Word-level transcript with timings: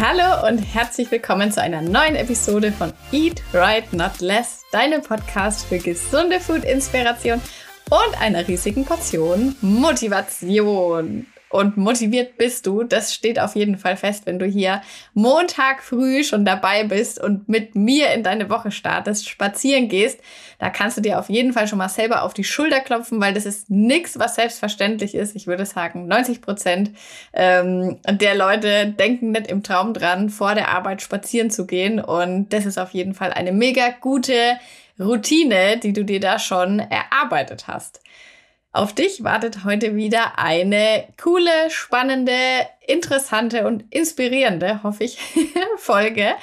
Hallo 0.00 0.46
und 0.46 0.58
herzlich 0.58 1.10
willkommen 1.10 1.50
zu 1.50 1.60
einer 1.60 1.82
neuen 1.82 2.14
Episode 2.14 2.70
von 2.70 2.92
Eat 3.10 3.42
Right 3.52 3.92
Not 3.92 4.20
Less, 4.20 4.62
deinem 4.70 5.02
Podcast 5.02 5.66
für 5.66 5.78
gesunde 5.78 6.38
Food-Inspiration 6.38 7.40
und 7.90 8.20
einer 8.20 8.46
riesigen 8.46 8.84
Portion 8.84 9.56
Motivation 9.60 11.26
und 11.50 11.76
motiviert 11.76 12.36
bist 12.36 12.66
du. 12.66 12.82
Das 12.82 13.14
steht 13.14 13.38
auf 13.38 13.56
jeden 13.56 13.78
Fall 13.78 13.96
fest, 13.96 14.26
wenn 14.26 14.38
du 14.38 14.46
hier 14.46 14.82
Montag 15.14 15.82
früh 15.82 16.22
schon 16.24 16.44
dabei 16.44 16.84
bist 16.84 17.20
und 17.20 17.48
mit 17.48 17.74
mir 17.74 18.12
in 18.12 18.22
deine 18.22 18.50
Woche 18.50 18.70
startest, 18.70 19.28
spazieren 19.28 19.88
gehst. 19.88 20.20
Da 20.58 20.70
kannst 20.70 20.96
du 20.96 21.00
dir 21.00 21.18
auf 21.18 21.28
jeden 21.28 21.52
Fall 21.52 21.68
schon 21.68 21.78
mal 21.78 21.88
selber 21.88 22.22
auf 22.22 22.34
die 22.34 22.44
Schulter 22.44 22.80
klopfen, 22.80 23.20
weil 23.20 23.32
das 23.32 23.46
ist 23.46 23.70
nichts, 23.70 24.18
was 24.18 24.34
selbstverständlich 24.34 25.14
ist. 25.14 25.36
Ich 25.36 25.46
würde 25.46 25.64
sagen, 25.64 26.06
90 26.06 26.42
Prozent 26.42 26.90
ähm, 27.32 27.98
der 28.08 28.34
Leute 28.34 28.88
denken 28.88 29.30
nicht 29.30 29.46
im 29.46 29.62
Traum 29.62 29.94
dran, 29.94 30.30
vor 30.30 30.54
der 30.54 30.68
Arbeit 30.68 31.00
spazieren 31.00 31.50
zu 31.50 31.66
gehen. 31.66 32.00
Und 32.00 32.52
das 32.52 32.66
ist 32.66 32.78
auf 32.78 32.90
jeden 32.90 33.14
Fall 33.14 33.32
eine 33.32 33.52
mega 33.52 33.90
gute 34.00 34.58
Routine, 34.98 35.78
die 35.78 35.92
du 35.92 36.04
dir 36.04 36.20
da 36.20 36.38
schon 36.38 36.80
erarbeitet 36.80 37.68
hast. 37.68 38.00
Auf 38.78 38.92
dich 38.92 39.24
wartet 39.24 39.64
heute 39.64 39.96
wieder 39.96 40.38
eine 40.38 41.08
coole, 41.20 41.68
spannende, 41.68 42.30
interessante 42.86 43.66
und 43.66 43.84
inspirierende, 43.92 44.84
hoffe 44.84 45.02
ich, 45.02 45.18
Folge 45.78 46.36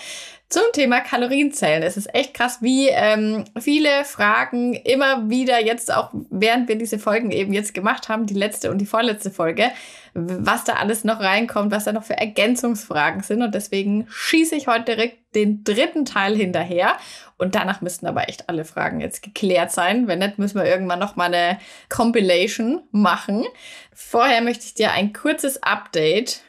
zum 0.47 0.63
Thema 0.73 1.01
Kalorienzellen. 1.01 1.81
Es 1.81 1.97
ist 1.97 2.13
echt 2.13 2.35
krass, 2.35 2.59
wie 2.61 2.89
ähm, 2.89 3.45
viele 3.59 4.05
Fragen 4.05 4.73
immer 4.73 5.27
wieder 5.29 5.63
jetzt 5.63 5.91
auch, 5.91 6.11
während 6.29 6.67
wir 6.67 6.77
diese 6.77 6.99
Folgen 6.99 7.31
eben 7.31 7.51
jetzt 7.51 7.73
gemacht 7.73 8.09
haben, 8.09 8.27
die 8.27 8.35
letzte 8.35 8.69
und 8.69 8.77
die 8.77 8.85
vorletzte 8.85 9.31
Folge, 9.31 9.71
was 10.13 10.63
da 10.63 10.73
alles 10.73 11.03
noch 11.03 11.19
reinkommt, 11.19 11.71
was 11.71 11.85
da 11.85 11.93
noch 11.93 12.03
für 12.03 12.17
Ergänzungsfragen 12.17 13.23
sind. 13.23 13.41
Und 13.41 13.55
deswegen 13.55 14.05
schieße 14.09 14.55
ich 14.55 14.67
heute 14.67 14.95
direkt 14.95 15.35
den 15.35 15.63
dritten 15.63 16.05
Teil 16.05 16.35
hinterher. 16.35 16.95
Und 17.37 17.55
danach 17.55 17.81
müssten 17.81 18.05
aber 18.05 18.29
echt 18.29 18.47
alle 18.47 18.65
Fragen 18.65 19.01
jetzt 19.01 19.23
geklärt 19.23 19.71
sein. 19.71 20.07
Wenn 20.07 20.19
nicht, 20.19 20.37
müssen 20.37 20.59
wir 20.59 20.65
irgendwann 20.65 20.99
noch 20.99 21.15
mal 21.15 21.33
eine 21.33 21.59
Compilation 21.89 22.83
machen. 22.91 23.45
Vorher 23.93 24.41
möchte 24.41 24.65
ich 24.65 24.75
dir 24.75 24.91
ein 24.91 25.11
kurzes 25.11 25.61
Update 25.63 26.41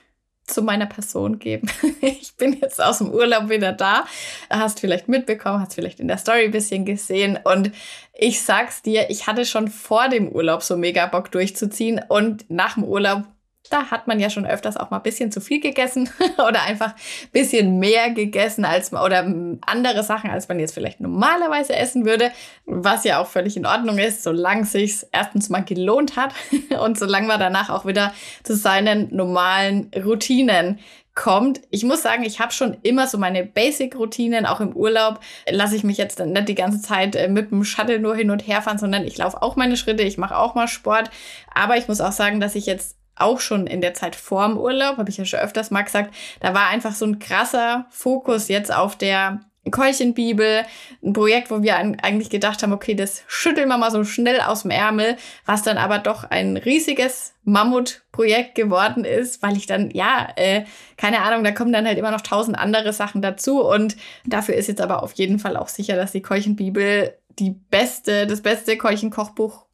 zu 0.47 0.63
meiner 0.63 0.87
Person 0.87 1.39
geben. 1.39 1.69
Ich 2.01 2.37
bin 2.37 2.53
jetzt 2.61 2.83
aus 2.83 2.99
dem 2.99 3.11
Urlaub 3.11 3.49
wieder 3.49 3.73
da. 3.73 4.05
Hast 4.51 4.81
vielleicht 4.81 5.09
mitbekommen, 5.09 5.61
hast 5.61 5.75
vielleicht 5.75 6.01
in 6.01 6.09
der 6.09 6.19
Story 6.19 6.45
ein 6.45 6.51
bisschen 6.51 6.85
gesehen. 6.85 7.39
Und 7.43 7.73
ich 8.13 8.43
sag's 8.43 8.83
dir, 8.83 9.09
ich 9.09 9.27
hatte 9.27 9.47
schon 9.47 9.69
vor 9.69 10.09
dem 10.09 10.29
Urlaub 10.29 10.63
so 10.63 10.77
mega 10.77 11.07
Bock 11.07 11.31
durchzuziehen. 11.31 12.01
Und 12.09 12.45
nach 12.51 12.75
dem 12.75 12.85
Urlaub 12.85 13.25
da 13.71 13.91
hat 13.91 14.07
man 14.07 14.21
ja 14.21 14.31
schon 14.31 14.47
öfters 14.47 14.77
auch 14.77 14.91
mal 14.91 14.99
ein 14.99 15.03
bisschen 15.03 15.31
zu 15.33 15.41
viel 15.41 15.61
gegessen 15.61 16.09
oder 16.49 16.63
einfach 16.63 16.95
ein 16.95 17.31
bisschen 17.33 17.79
mehr 17.79 18.11
gegessen 18.11 18.65
als 18.65 18.93
oder 18.93 19.27
andere 19.67 20.03
Sachen, 20.03 20.31
als 20.31 20.49
man 20.49 20.59
jetzt 20.59 20.75
vielleicht 20.75 21.01
normalerweise 21.01 21.75
essen 21.75 22.05
würde, 22.05 22.31
was 22.65 23.05
ja 23.05 23.21
auch 23.21 23.27
völlig 23.27 23.57
in 23.57 23.67
Ordnung 23.67 23.99
ist, 23.99 24.23
solange 24.23 24.65
sich's 24.65 25.07
erstens 25.13 25.49
mal 25.49 25.65
gelohnt 25.65 26.17
hat 26.17 26.35
und 26.83 26.99
solange 26.99 27.27
man 27.27 27.41
danach 27.41 27.71
auch 27.71 27.87
wieder 27.87 28.13
zu 28.43 28.55
seinen 28.55 29.15
normalen 29.15 29.91
Routinen 29.97 30.79
kommt. 31.17 31.63
Ich 31.71 31.83
muss 31.83 32.03
sagen, 32.03 32.23
ich 32.23 32.39
habe 32.39 32.53
schon 32.53 32.77
immer 32.83 33.09
so 33.09 33.19
meine 33.19 33.45
Basic-Routinen, 33.45 34.47
auch 34.47 34.61
im 34.61 34.77
Urlaub 34.77 35.19
lasse 35.51 35.75
ich 35.75 35.83
mich 35.83 35.97
jetzt 35.97 36.21
nicht 36.21 36.49
die 36.49 36.55
ganze 36.55 36.81
Zeit 36.81 37.17
äh, 37.17 37.27
mit 37.27 37.51
dem 37.51 37.65
Shuttle 37.65 37.99
nur 37.99 38.15
hin 38.15 38.31
und 38.31 38.47
her 38.47 38.63
fahren, 38.63 38.79
sondern 38.79 39.05
ich 39.05 39.17
laufe 39.17 39.43
auch 39.43 39.57
meine 39.57 39.77
Schritte, 39.77 40.05
ich 40.05 40.19
mache 40.19 40.37
auch 40.37 40.55
mal 40.55 40.69
Sport. 40.69 41.11
Aber 41.53 41.77
ich 41.77 41.89
muss 41.89 42.03
auch 42.03 42.13
sagen, 42.13 42.39
dass 42.39 42.55
ich 42.55 42.67
jetzt 42.67 42.97
auch 43.17 43.41
schon 43.41 43.67
in 43.67 43.81
der 43.81 43.95
Zeit 43.95 44.15
vorm 44.15 44.59
Urlaub, 44.59 44.99
habe 44.99 45.11
ich 45.11 45.17
ja 45.17 45.25
schon 45.25 45.41
öfters 45.41 45.71
mal 45.71 45.83
gesagt, 45.83 46.15
da 46.41 46.55
war 46.55 46.69
einfach 46.69 46.95
so 46.95 47.07
ein 47.07 47.19
krasser 47.19 47.87
Fokus 47.91 48.49
jetzt 48.49 48.73
auf 48.73 48.97
der 48.97 49.41
Keulchenbibel, 49.71 50.63
ein 51.03 51.13
Projekt, 51.13 51.51
wo 51.51 51.63
wir 51.63 51.77
eigentlich 51.77 52.31
gedacht 52.31 52.63
haben, 52.63 52.73
okay, 52.73 52.95
das 52.95 53.23
schütteln 53.27 53.69
wir 53.69 53.79
mal 53.79 53.91
so 53.91 54.05
schnell 54.05 54.41
aus 54.41 54.63
dem 54.63 54.71
Ärmel, 54.71 55.17
was 55.45 55.63
dann 55.63 55.79
aber 55.79 55.99
doch 55.99 56.25
ein 56.25 56.57
riesiges 56.57 57.35
Mammutprojekt 57.45 58.55
geworden 58.55 59.05
ist, 59.05 59.43
weil 59.43 59.57
ich 59.57 59.67
dann, 59.67 59.91
ja, 59.91 60.29
äh, 60.37 60.65
keine 60.97 61.21
Ahnung, 61.23 61.45
da 61.45 61.53
kommen 61.53 61.73
dann 61.73 61.87
halt 61.87 61.99
immer 61.99 62.11
noch 62.11 62.21
tausend 62.21 62.59
andere 62.59 62.93
Sachen 62.93 63.23
dazu 63.23 63.65
und 63.65 63.97
dafür 64.25 64.55
ist 64.55 64.69
jetzt 64.69 64.81
aber 64.81 65.03
auf 65.03 65.13
jeden 65.15 65.39
Fall 65.39 65.57
auch 65.57 65.69
sicher, 65.69 65.97
dass 65.97 66.13
die 66.13 66.23
Keulchenbibel 66.23 67.17
die 67.39 67.51
beste, 67.51 68.27
das 68.27 68.43
beste 68.43 68.77
Keuchenkochbuch 68.77 69.66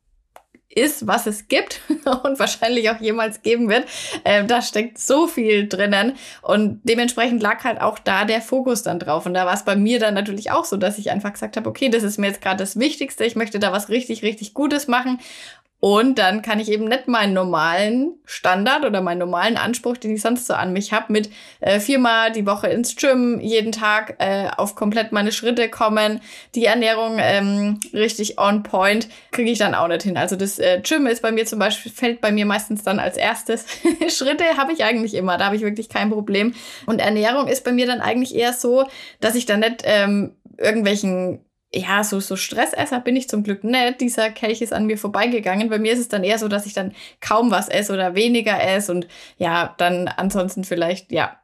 ist, 0.74 1.06
was 1.06 1.26
es 1.26 1.48
gibt 1.48 1.80
und 2.22 2.38
wahrscheinlich 2.38 2.90
auch 2.90 3.00
jemals 3.00 3.42
geben 3.42 3.68
wird. 3.68 3.86
Äh, 4.24 4.44
da 4.44 4.62
steckt 4.62 4.98
so 4.98 5.26
viel 5.26 5.68
drinnen 5.68 6.14
und 6.42 6.80
dementsprechend 6.84 7.42
lag 7.42 7.64
halt 7.64 7.80
auch 7.80 7.98
da 7.98 8.24
der 8.24 8.40
Fokus 8.40 8.82
dann 8.82 8.98
drauf. 8.98 9.26
Und 9.26 9.34
da 9.34 9.46
war 9.46 9.54
es 9.54 9.64
bei 9.64 9.76
mir 9.76 9.98
dann 9.98 10.14
natürlich 10.14 10.50
auch 10.50 10.64
so, 10.64 10.76
dass 10.76 10.98
ich 10.98 11.10
einfach 11.10 11.32
gesagt 11.32 11.56
habe, 11.56 11.68
okay, 11.68 11.88
das 11.88 12.02
ist 12.02 12.18
mir 12.18 12.28
jetzt 12.28 12.40
gerade 12.40 12.58
das 12.58 12.78
Wichtigste. 12.78 13.24
Ich 13.24 13.36
möchte 13.36 13.58
da 13.58 13.72
was 13.72 13.88
richtig, 13.88 14.22
richtig 14.22 14.54
Gutes 14.54 14.88
machen 14.88 15.18
und 15.84 16.20
dann 16.20 16.42
kann 16.42 16.60
ich 16.60 16.70
eben 16.70 16.84
nicht 16.84 17.08
meinen 17.08 17.32
normalen 17.32 18.12
Standard 18.24 18.84
oder 18.84 19.00
meinen 19.00 19.18
normalen 19.18 19.56
Anspruch, 19.56 19.96
den 19.96 20.14
ich 20.14 20.22
sonst 20.22 20.46
so 20.46 20.54
an 20.54 20.72
mich 20.72 20.92
habe, 20.92 21.12
mit 21.12 21.28
äh, 21.58 21.80
viermal 21.80 22.30
die 22.30 22.46
Woche 22.46 22.68
ins 22.68 22.94
Gym, 22.94 23.40
jeden 23.40 23.72
Tag 23.72 24.14
äh, 24.20 24.46
auf 24.56 24.76
komplett 24.76 25.10
meine 25.10 25.32
Schritte 25.32 25.68
kommen, 25.68 26.20
die 26.54 26.66
Ernährung 26.66 27.16
ähm, 27.18 27.80
richtig 27.92 28.38
on 28.38 28.62
point, 28.62 29.08
kriege 29.32 29.50
ich 29.50 29.58
dann 29.58 29.74
auch 29.74 29.88
nicht 29.88 30.04
hin. 30.04 30.16
Also 30.16 30.36
das 30.36 30.60
äh, 30.60 30.80
Gym 30.84 31.08
ist 31.08 31.20
bei 31.20 31.32
mir 31.32 31.46
zum 31.46 31.58
Beispiel, 31.58 31.90
fällt 31.90 32.20
bei 32.20 32.30
mir 32.30 32.46
meistens 32.46 32.84
dann 32.84 33.00
als 33.00 33.16
erstes. 33.16 33.66
Schritte 34.08 34.56
habe 34.56 34.72
ich 34.72 34.84
eigentlich 34.84 35.14
immer, 35.14 35.36
da 35.36 35.46
habe 35.46 35.56
ich 35.56 35.62
wirklich 35.62 35.88
kein 35.88 36.10
Problem. 36.10 36.54
Und 36.86 37.00
Ernährung 37.00 37.48
ist 37.48 37.64
bei 37.64 37.72
mir 37.72 37.88
dann 37.88 38.00
eigentlich 38.00 38.36
eher 38.36 38.52
so, 38.52 38.86
dass 39.18 39.34
ich 39.34 39.46
dann 39.46 39.58
nicht 39.58 39.82
ähm, 39.82 40.36
irgendwelchen 40.58 41.40
ja, 41.74 42.04
so, 42.04 42.20
so 42.20 42.36
Stressesser 42.36 43.00
bin 43.00 43.16
ich 43.16 43.28
zum 43.28 43.42
Glück 43.42 43.64
nicht. 43.64 44.00
Dieser 44.00 44.30
Kelch 44.30 44.60
ist 44.60 44.72
an 44.72 44.86
mir 44.86 44.98
vorbeigegangen. 44.98 45.70
Bei 45.70 45.78
mir 45.78 45.92
ist 45.92 46.00
es 46.00 46.08
dann 46.08 46.24
eher 46.24 46.38
so, 46.38 46.48
dass 46.48 46.66
ich 46.66 46.74
dann 46.74 46.94
kaum 47.20 47.50
was 47.50 47.68
esse 47.68 47.92
oder 47.92 48.14
weniger 48.14 48.62
esse 48.62 48.92
und 48.92 49.08
ja, 49.38 49.74
dann 49.78 50.08
ansonsten 50.08 50.64
vielleicht, 50.64 51.10
ja, 51.12 51.40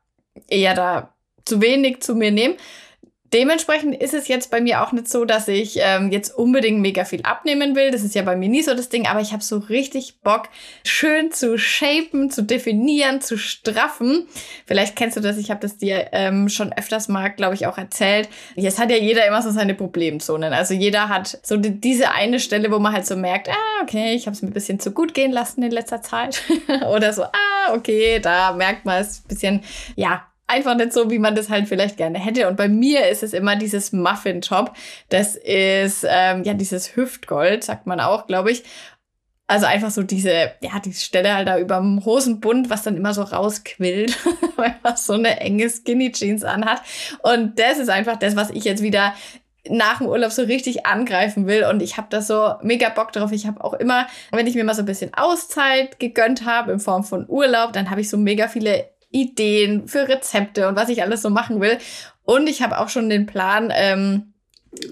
eher 0.49 0.75
da 0.75 1.15
zu 1.45 1.63
wenig 1.63 2.01
zu 2.03 2.15
mir 2.15 2.31
nehme. 2.31 2.57
Dementsprechend 3.33 4.01
ist 4.01 4.15
es 4.15 4.29
jetzt 4.29 4.51
bei 4.51 4.61
mir 4.61 4.83
auch 4.83 4.93
nicht 4.93 5.09
so, 5.09 5.25
dass 5.25 5.49
ich 5.49 5.79
ähm, 5.83 6.11
jetzt 6.11 6.35
unbedingt 6.35 6.81
mega 6.81 7.05
viel 7.05 7.23
abnehmen 7.23 7.77
will. 7.77 7.91
Das 7.91 8.03
ist 8.03 8.15
ja 8.15 8.23
bei 8.23 8.37
mir 8.37 8.49
nie 8.49 8.63
so 8.63 8.75
das 8.75 8.89
Ding, 8.89 9.07
aber 9.07 9.21
ich 9.21 9.33
habe 9.33 9.43
so 9.43 9.59
richtig 9.59 10.21
Bock, 10.23 10.49
schön 10.85 11.31
zu 11.31 11.59
shapen, 11.59 12.31
zu 12.31 12.43
definieren, 12.43 13.21
zu 13.21 13.37
straffen. 13.37 14.27
Vielleicht 14.67 14.97
kennst 14.97 15.17
du 15.17 15.21
das, 15.21 15.37
ich 15.37 15.51
habe 15.51 15.61
das 15.61 15.77
dir 15.77 16.09
ähm, 16.13 16.49
schon 16.49 16.73
öfters 16.73 17.09
mal, 17.09 17.29
glaube 17.29 17.55
ich, 17.55 17.67
auch 17.67 17.77
erzählt. 17.77 18.29
Jetzt 18.55 18.79
hat 18.79 18.91
ja 18.91 18.97
jeder 18.97 19.27
immer 19.27 19.43
so 19.43 19.51
seine 19.51 19.75
Problemzonen. 19.75 20.55
Also 20.55 20.73
jeder 20.73 21.09
hat 21.11 21.39
so 21.43 21.59
die, 21.59 21.81
diese 21.81 22.13
eine 22.13 22.41
Stelle, 22.41 22.71
wo 22.71 22.79
man 22.79 22.95
halt 22.95 23.07
so 23.07 23.17
merkt, 23.17 23.51
ah, 23.51 23.83
okay, 23.83 24.15
ich 24.15 24.27
habe 24.27 24.35
es 24.35 24.43
mir 24.43 24.49
ein 24.49 24.55
bisschen 24.55 24.81
zu 24.81 24.93
gut 24.93 25.13
gehen 25.13 25.33
lassen 25.33 25.63
in 25.63 25.71
letzter 25.71 26.01
Zeit. 26.01 26.43
Oder 26.91 27.13
so, 27.13 27.25
ah, 27.25 27.75
okay, 27.75 28.21
da 28.21 28.53
merkt 28.53 28.87
man 28.87 29.03
es 29.03 29.21
ein 29.21 29.29
bisschen, 29.29 29.61
ja, 29.97 30.28
einfach 30.49 30.75
nicht 30.75 30.93
so, 30.93 31.11
wie 31.11 31.19
man 31.19 31.35
das 31.35 31.49
halt 31.51 31.69
vielleicht 31.69 31.97
gerne 31.97 32.19
hätte. 32.19 32.49
Und 32.49 32.57
bei 32.57 32.69
mir 32.69 33.09
ist 33.09 33.23
es 33.23 33.33
immer 33.33 33.55
dieses 33.55 33.93
Muffin-Top. 33.93 34.73
Das 35.11 35.37
ist 35.37 36.05
ähm, 36.09 36.43
ja 36.43 36.55
dieses 36.55 36.97
Hüftgold, 36.97 37.63
sagt 37.63 37.87
man 37.87 38.01
auch, 38.01 38.27
glaube 38.27 38.51
ich. 38.51 38.65
Also 39.47 39.65
einfach 39.65 39.91
so 39.91 40.03
diese, 40.03 40.53
ja, 40.61 40.79
die 40.85 40.93
Stelle 40.93 41.35
halt 41.35 41.49
da 41.49 41.59
über 41.59 41.77
dem 41.77 42.05
Hosenbund, 42.05 42.69
was 42.69 42.83
dann 42.83 42.97
immer 42.97 43.15
so 43.15 43.23
rausquillt, 43.23 44.19
weil 44.57 44.75
man 44.83 44.97
so 44.97 45.15
eine 45.15 45.41
enge 45.41 45.71
Skinny 45.71 46.13
Jeans 46.13 46.45
anhat. 46.45 46.83
Und 47.23 47.59
das 47.59 47.79
ist 47.79 47.89
einfach 47.89 48.17
das, 48.17 48.37
was 48.37 48.51
ich 48.51 48.65
jetzt 48.65 48.83
wieder 48.83 49.15
nach 49.71 49.99
dem 49.99 50.07
Urlaub 50.07 50.33
so 50.33 50.43
richtig 50.43 50.87
angreifen 50.87 51.47
will 51.47 51.65
und 51.65 51.83
ich 51.83 51.97
habe 51.97 52.07
da 52.11 52.23
so 52.23 52.55
mega 52.63 52.89
Bock 52.89 53.13
drauf. 53.13 53.33
Ich 53.33 53.47
habe 53.47 53.63
auch 53.63 53.75
immer, 53.75 54.07
wenn 54.31 54.47
ich 54.47 54.55
mir 54.55 54.65
mal 54.65 54.75
so 54.75 54.83
ein 54.83 54.87
bisschen 54.87 55.13
Auszeit 55.15 55.99
gegönnt 55.99 56.45
habe 56.45 56.73
in 56.73 56.81
Form 56.81 57.05
von 57.05 57.27
Urlaub, 57.29 57.73
dann 57.73 57.91
habe 57.91 58.01
ich 58.01 58.09
so 58.09 58.17
mega 58.17 58.49
viele 58.49 58.89
Ideen 59.11 59.89
für 59.89 60.09
Rezepte 60.09 60.69
und 60.69 60.77
was 60.77 60.89
ich 60.89 61.03
alles 61.03 61.23
so 61.23 61.31
machen 61.31 61.61
will. 61.61 61.79
Und 62.25 62.49
ich 62.49 62.63
habe 62.63 62.79
auch 62.79 62.89
schon 62.89 63.09
den 63.09 63.27
Plan, 63.27 63.73
ähm, 63.75 64.35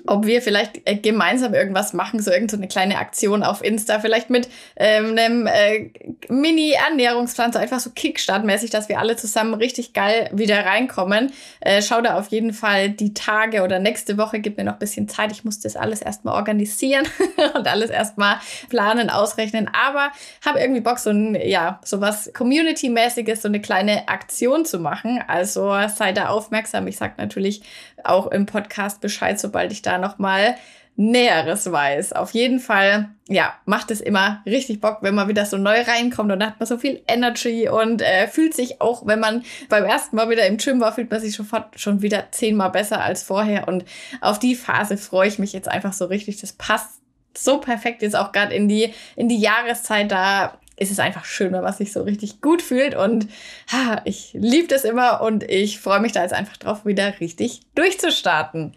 ob 0.07 0.25
wir 0.25 0.41
vielleicht 0.41 0.81
äh, 0.89 0.97
gemeinsam 0.97 1.53
irgendwas 1.53 1.93
machen, 1.93 2.21
so 2.21 2.31
irgendeine 2.31 2.63
so 2.63 2.69
kleine 2.69 2.99
Aktion 2.99 3.43
auf 3.43 3.63
Insta, 3.63 3.99
vielleicht 4.01 4.31
mit 4.31 4.49
ähm, 4.77 5.17
einem 5.19 5.47
äh, 5.47 5.91
Mini-Ernährungsplan, 6.29 7.53
so 7.53 7.59
einfach 7.59 7.81
so 7.81 7.91
Kickstart-mäßig, 7.91 8.71
dass 8.71 8.89
wir 8.89 8.99
alle 8.99 9.17
zusammen 9.17 9.55
richtig 9.55 9.93
geil 9.93 10.31
wieder 10.33 10.65
reinkommen. 10.65 11.33
Äh, 11.61 11.83
schau 11.83 12.01
da 12.01 12.19
auf 12.19 12.29
jeden 12.29 12.55
Fall 12.55 12.91
die 12.91 13.13
Tage 13.13 13.63
oder 13.63 13.79
nächste 13.79 14.17
Woche, 14.17 14.41
gib 14.41 14.57
mir 14.57 14.65
noch 14.65 14.75
ein 14.75 14.79
bisschen 14.79 15.09
Zeit. 15.09 15.31
Ich 15.31 15.45
muss 15.45 15.61
das 15.61 15.77
alles 15.77 16.01
erstmal 16.01 16.35
organisieren 16.37 17.07
und 17.55 17.69
alles 17.69 17.91
erstmal 17.91 18.39
planen, 18.71 19.11
ausrechnen, 19.11 19.69
aber 19.73 20.11
habe 20.45 20.61
irgendwie 20.61 20.81
Bock, 20.81 20.99
so 20.99 21.11
ein, 21.11 21.35
ja, 21.35 21.81
so 21.85 22.01
was 22.01 22.33
Community-mäßiges, 22.33 23.43
so 23.43 23.49
eine 23.49 23.61
kleine 23.61 24.09
Aktion 24.09 24.65
zu 24.65 24.79
machen. 24.79 25.23
Also 25.27 25.75
sei 25.95 26.13
da 26.13 26.29
aufmerksam. 26.29 26.87
Ich 26.87 26.97
sag 26.97 27.19
natürlich 27.19 27.63
auch 28.05 28.29
im 28.29 28.47
Podcast 28.47 29.01
Bescheid, 29.01 29.39
sobald 29.39 29.66
ich 29.73 29.83
da 29.83 29.99
nochmal 29.99 30.57
Näheres 30.97 31.71
weiß. 31.71 32.15
Auf 32.15 32.31
jeden 32.33 32.59
Fall, 32.59 33.11
ja, 33.29 33.55
macht 33.67 33.91
es 33.91 34.01
immer 34.01 34.43
richtig 34.47 34.81
Bock, 34.81 34.99
wenn 35.03 35.15
man 35.15 35.29
wieder 35.29 35.45
so 35.45 35.59
neu 35.59 35.83
reinkommt 35.83 36.33
und 36.33 36.45
hat 36.45 36.59
man 36.59 36.67
so 36.67 36.79
viel 36.79 37.03
Energy 37.07 37.69
und 37.69 38.01
äh, 38.01 38.29
fühlt 38.29 38.55
sich 38.55 38.81
auch, 38.81 39.07
wenn 39.07 39.21
man 39.21 39.45
beim 39.69 39.85
ersten 39.85 40.17
Mal 40.17 40.31
wieder 40.31 40.47
im 40.47 40.57
Gym 40.57 40.81
war, 40.81 40.95
fühlt 40.95 41.11
man 41.11 41.21
sich 41.21 41.37
sofort 41.37 41.79
schon 41.79 42.01
wieder 42.01 42.31
zehnmal 42.31 42.71
besser 42.71 43.03
als 43.03 43.23
vorher. 43.23 43.69
Und 43.69 43.85
auf 44.23 44.39
die 44.39 44.55
Phase 44.55 44.97
freue 44.97 45.29
ich 45.29 45.39
mich 45.39 45.53
jetzt 45.53 45.69
einfach 45.69 45.93
so 45.93 46.07
richtig. 46.07 46.41
Das 46.41 46.55
passt 46.55 47.01
so 47.37 47.59
perfekt 47.59 48.01
jetzt 48.01 48.17
auch 48.17 48.33
gerade 48.33 48.55
in 48.55 48.67
die, 48.67 48.95
in 49.17 49.29
die 49.29 49.39
Jahreszeit 49.39 50.11
da 50.11 50.59
ist 50.79 50.91
es 50.91 50.99
einfach 50.99 51.25
schön, 51.25 51.53
wenn 51.53 51.63
man 51.63 51.73
sich 51.73 51.93
so 51.93 52.03
richtig 52.03 52.43
gut 52.43 52.61
fühlt 52.61 52.95
und 52.95 53.29
ha, 53.73 54.03
ich 54.05 54.31
liebe 54.35 54.69
das 54.69 54.85
immer 54.85 55.23
und 55.23 55.43
ich 55.43 55.81
freue 55.81 56.01
mich 56.01 56.13
da 56.13 56.23
jetzt 56.23 56.35
einfach 56.35 56.59
drauf, 56.59 56.85
wieder 56.85 57.19
richtig 57.19 57.61
durchzustarten. 57.75 58.75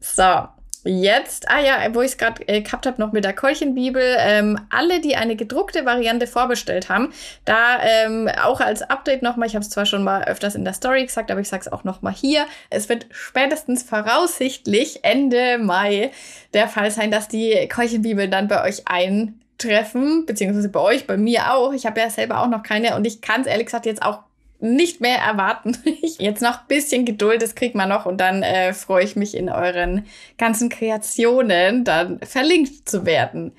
So, 0.00 0.48
Jetzt, 0.88 1.50
ah 1.50 1.60
ja, 1.60 1.92
wo 1.94 2.00
ich 2.00 2.12
es 2.12 2.16
gerade 2.16 2.46
äh, 2.46 2.62
gehabt 2.62 2.86
habe, 2.86 3.00
noch 3.00 3.12
mit 3.12 3.24
der 3.24 3.32
Keulchenbibel. 3.32 4.02
Ähm, 4.18 4.60
alle, 4.70 5.00
die 5.00 5.16
eine 5.16 5.34
gedruckte 5.34 5.84
Variante 5.84 6.28
vorbestellt 6.28 6.88
haben, 6.88 7.12
da 7.44 7.80
ähm, 7.82 8.28
auch 8.42 8.60
als 8.60 8.82
Update 8.82 9.22
nochmal, 9.22 9.48
ich 9.48 9.56
habe 9.56 9.64
es 9.64 9.70
zwar 9.70 9.84
schon 9.84 10.04
mal 10.04 10.22
öfters 10.24 10.54
in 10.54 10.64
der 10.64 10.74
Story 10.74 11.04
gesagt, 11.04 11.30
aber 11.32 11.40
ich 11.40 11.48
sage 11.48 11.62
es 11.62 11.72
auch 11.72 11.82
nochmal 11.82 12.12
hier. 12.12 12.46
Es 12.70 12.88
wird 12.88 13.06
spätestens 13.10 13.82
voraussichtlich 13.82 15.00
Ende 15.02 15.58
Mai 15.58 16.12
der 16.54 16.68
Fall 16.68 16.92
sein, 16.92 17.10
dass 17.10 17.26
die 17.26 17.68
Keulchenbibel 17.68 18.28
dann 18.28 18.46
bei 18.46 18.62
euch 18.62 18.86
eintreffen, 18.86 20.24
beziehungsweise 20.24 20.68
bei 20.68 20.80
euch, 20.80 21.08
bei 21.08 21.16
mir 21.16 21.52
auch. 21.52 21.72
Ich 21.72 21.84
habe 21.84 21.98
ja 21.98 22.10
selber 22.10 22.40
auch 22.40 22.48
noch 22.48 22.62
keine 22.62 22.94
und 22.94 23.06
ich 23.06 23.20
kann 23.20 23.40
es 23.40 23.48
ehrlich 23.48 23.66
gesagt 23.66 23.86
jetzt 23.86 24.02
auch 24.02 24.20
nicht 24.60 25.00
mehr 25.00 25.18
erwarten. 25.18 25.76
Jetzt 26.18 26.42
noch 26.42 26.60
ein 26.60 26.66
bisschen 26.68 27.04
Geduld, 27.04 27.42
das 27.42 27.54
kriegt 27.54 27.74
man 27.74 27.88
noch 27.88 28.06
und 28.06 28.18
dann 28.18 28.42
äh, 28.42 28.72
freue 28.72 29.04
ich 29.04 29.16
mich 29.16 29.36
in 29.36 29.48
euren 29.48 30.06
ganzen 30.38 30.68
Kreationen 30.68 31.84
dann 31.84 32.20
verlinkt 32.20 32.88
zu 32.88 33.06
werden. 33.06 33.52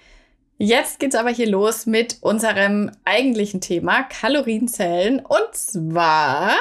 Jetzt 0.59 0.99
geht's 0.99 1.15
aber 1.15 1.29
hier 1.29 1.47
los 1.47 1.85
mit 1.85 2.17
unserem 2.21 2.91
eigentlichen 3.05 3.61
Thema 3.61 4.03
Kalorienzellen 4.03 5.19
und 5.19 5.53
zwar 5.53 6.51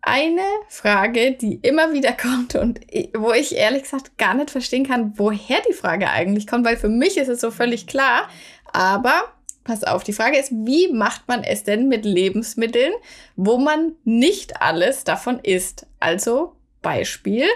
eine 0.00 0.42
Frage, 0.68 1.32
die 1.32 1.56
immer 1.56 1.92
wieder 1.92 2.12
kommt 2.20 2.54
und 2.54 2.80
wo 3.16 3.32
ich 3.32 3.56
ehrlich 3.56 3.82
gesagt 3.82 4.16
gar 4.16 4.34
nicht 4.34 4.50
verstehen 4.50 4.86
kann, 4.86 5.14
woher 5.16 5.60
die 5.68 5.72
Frage 5.74 6.10
eigentlich 6.10 6.46
kommt, 6.46 6.64
weil 6.64 6.76
für 6.76 6.88
mich 6.88 7.16
ist 7.16 7.28
es 7.28 7.40
so 7.40 7.50
völlig 7.50 7.86
klar, 7.86 8.28
aber 8.72 9.24
pass 9.64 9.82
auf, 9.82 10.04
die 10.04 10.12
Frage 10.12 10.38
ist, 10.38 10.52
wie 10.52 10.92
macht 10.92 11.26
man 11.26 11.42
es 11.42 11.64
denn 11.64 11.88
mit 11.88 12.04
Lebensmitteln, 12.04 12.92
wo 13.36 13.58
man 13.58 13.92
nicht 14.04 14.60
alles 14.62 15.04
davon 15.04 15.40
isst? 15.40 15.86
Also 16.00 16.54
Beispiel, 16.82 17.46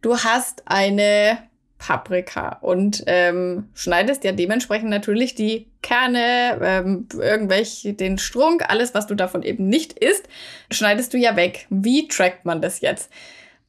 du 0.00 0.16
hast 0.16 0.62
eine 0.66 1.38
Paprika 1.78 2.58
und 2.60 3.04
ähm, 3.06 3.68
schneidest 3.74 4.24
ja 4.24 4.32
dementsprechend 4.32 4.90
natürlich 4.90 5.34
die 5.34 5.68
Kerne, 5.80 6.58
ähm, 6.60 7.06
irgendwelche, 7.14 7.94
den 7.94 8.18
Strunk, 8.18 8.68
alles, 8.68 8.94
was 8.94 9.06
du 9.06 9.14
davon 9.14 9.42
eben 9.42 9.68
nicht 9.68 9.92
isst, 9.92 10.28
schneidest 10.70 11.14
du 11.14 11.18
ja 11.18 11.36
weg. 11.36 11.66
Wie 11.70 12.08
trackt 12.08 12.44
man 12.44 12.60
das 12.60 12.80
jetzt? 12.80 13.10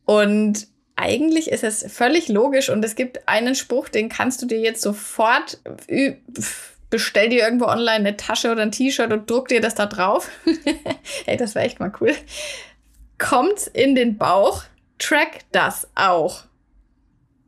Und 0.05 0.67
eigentlich 0.95 1.51
ist 1.51 1.63
es 1.63 1.85
völlig 1.91 2.27
logisch 2.27 2.69
und 2.69 2.83
es 2.83 2.95
gibt 2.95 3.27
einen 3.27 3.55
Spruch, 3.55 3.89
den 3.89 4.09
kannst 4.09 4.41
du 4.41 4.47
dir 4.47 4.59
jetzt 4.59 4.81
sofort 4.81 5.59
bestell 6.89 7.30
dir 7.30 7.44
irgendwo 7.44 7.65
online 7.65 8.07
eine 8.07 8.18
Tasche 8.18 8.51
oder 8.51 8.63
ein 8.63 8.71
T-Shirt 8.71 9.12
und 9.12 9.30
druck 9.30 9.47
dir 9.47 9.62
das 9.62 9.75
da 9.75 9.86
drauf. 9.86 10.30
hey, 11.25 11.38
das 11.38 11.56
wäre 11.56 11.65
echt 11.65 11.80
mal 11.80 11.91
cool. 12.01 12.15
Kommt 13.18 13.68
in 13.68 13.95
den 13.95 14.18
Bauch, 14.18 14.63
track 14.97 15.39
das 15.51 15.88
auch. 15.95 16.44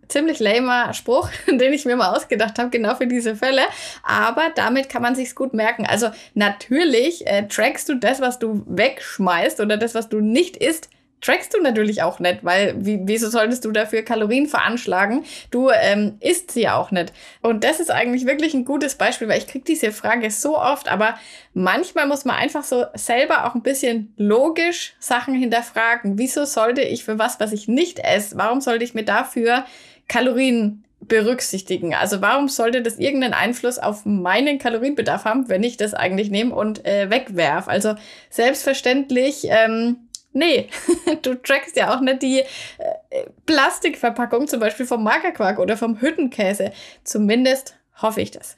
Ziemlich 0.07 0.39
lamer 0.39 0.93
Spruch, 0.93 1.29
den 1.47 1.73
ich 1.73 1.85
mir 1.85 1.95
mal 1.95 2.15
ausgedacht 2.15 2.59
habe, 2.59 2.69
genau 2.69 2.95
für 2.95 3.07
diese 3.07 3.35
Fälle. 3.35 3.61
Aber 4.03 4.51
damit 4.55 4.89
kann 4.89 5.01
man 5.01 5.15
sich's 5.15 5.35
gut 5.35 5.53
merken. 5.53 5.85
Also 5.85 6.11
natürlich 6.33 7.25
äh, 7.27 7.47
trackst 7.47 7.87
du 7.87 7.95
das, 7.95 8.19
was 8.19 8.37
du 8.37 8.63
wegschmeißt 8.67 9.61
oder 9.61 9.77
das, 9.77 9.95
was 9.95 10.09
du 10.09 10.19
nicht 10.19 10.57
isst, 10.57 10.89
trackst 11.21 11.53
du 11.53 11.61
natürlich 11.61 12.01
auch 12.01 12.19
nicht, 12.19 12.43
weil 12.43 12.75
wie, 12.77 12.99
wieso 13.03 13.29
solltest 13.29 13.63
du 13.63 13.71
dafür 13.71 14.01
Kalorien 14.01 14.47
veranschlagen? 14.47 15.23
Du 15.51 15.69
ähm, 15.69 16.17
isst 16.19 16.51
sie 16.51 16.63
ja 16.63 16.75
auch 16.75 16.91
nicht. 16.91 17.13
Und 17.41 17.63
das 17.63 17.79
ist 17.79 17.91
eigentlich 17.91 18.25
wirklich 18.25 18.53
ein 18.53 18.65
gutes 18.65 18.95
Beispiel, 18.95 19.27
weil 19.27 19.37
ich 19.37 19.47
krieg 19.47 19.63
diese 19.65 19.91
Frage 19.91 20.31
so 20.31 20.57
oft, 20.57 20.91
aber 20.91 21.15
manchmal 21.53 22.07
muss 22.07 22.25
man 22.25 22.35
einfach 22.35 22.63
so 22.63 22.85
selber 22.95 23.45
auch 23.45 23.55
ein 23.55 23.61
bisschen 23.63 24.13
logisch 24.17 24.93
Sachen 24.99 25.35
hinterfragen. 25.35 26.17
Wieso 26.17 26.45
sollte 26.45 26.81
ich 26.81 27.03
für 27.03 27.19
was, 27.19 27.39
was 27.39 27.53
ich 27.53 27.67
nicht 27.67 27.99
esse, 27.99 28.37
warum 28.37 28.61
sollte 28.61 28.83
ich 28.83 28.93
mir 28.93 29.05
dafür 29.05 29.65
Kalorien 30.07 30.83
berücksichtigen. 31.07 31.95
Also 31.95 32.21
warum 32.21 32.47
sollte 32.47 32.81
das 32.81 32.99
irgendeinen 32.99 33.33
Einfluss 33.33 33.79
auf 33.79 34.05
meinen 34.05 34.59
Kalorienbedarf 34.59 35.25
haben, 35.25 35.49
wenn 35.49 35.63
ich 35.63 35.75
das 35.75 35.93
eigentlich 35.93 36.29
nehme 36.29 36.53
und 36.53 36.85
äh, 36.85 37.09
wegwerf? 37.09 37.67
Also 37.67 37.95
selbstverständlich 38.29 39.47
ähm, 39.49 39.97
Nee, 40.33 40.69
du 41.21 41.35
trackst 41.35 41.75
ja 41.75 41.93
auch 41.93 42.01
nicht 42.01 42.21
die 42.21 42.39
äh, 42.39 43.25
Plastikverpackung 43.45 44.47
zum 44.47 44.59
Beispiel 44.59 44.85
vom 44.85 45.03
Magerquark 45.03 45.59
oder 45.59 45.75
vom 45.77 45.99
Hüttenkäse. 45.99 46.71
Zumindest 47.03 47.75
hoffe 48.01 48.21
ich 48.21 48.31
das. 48.31 48.55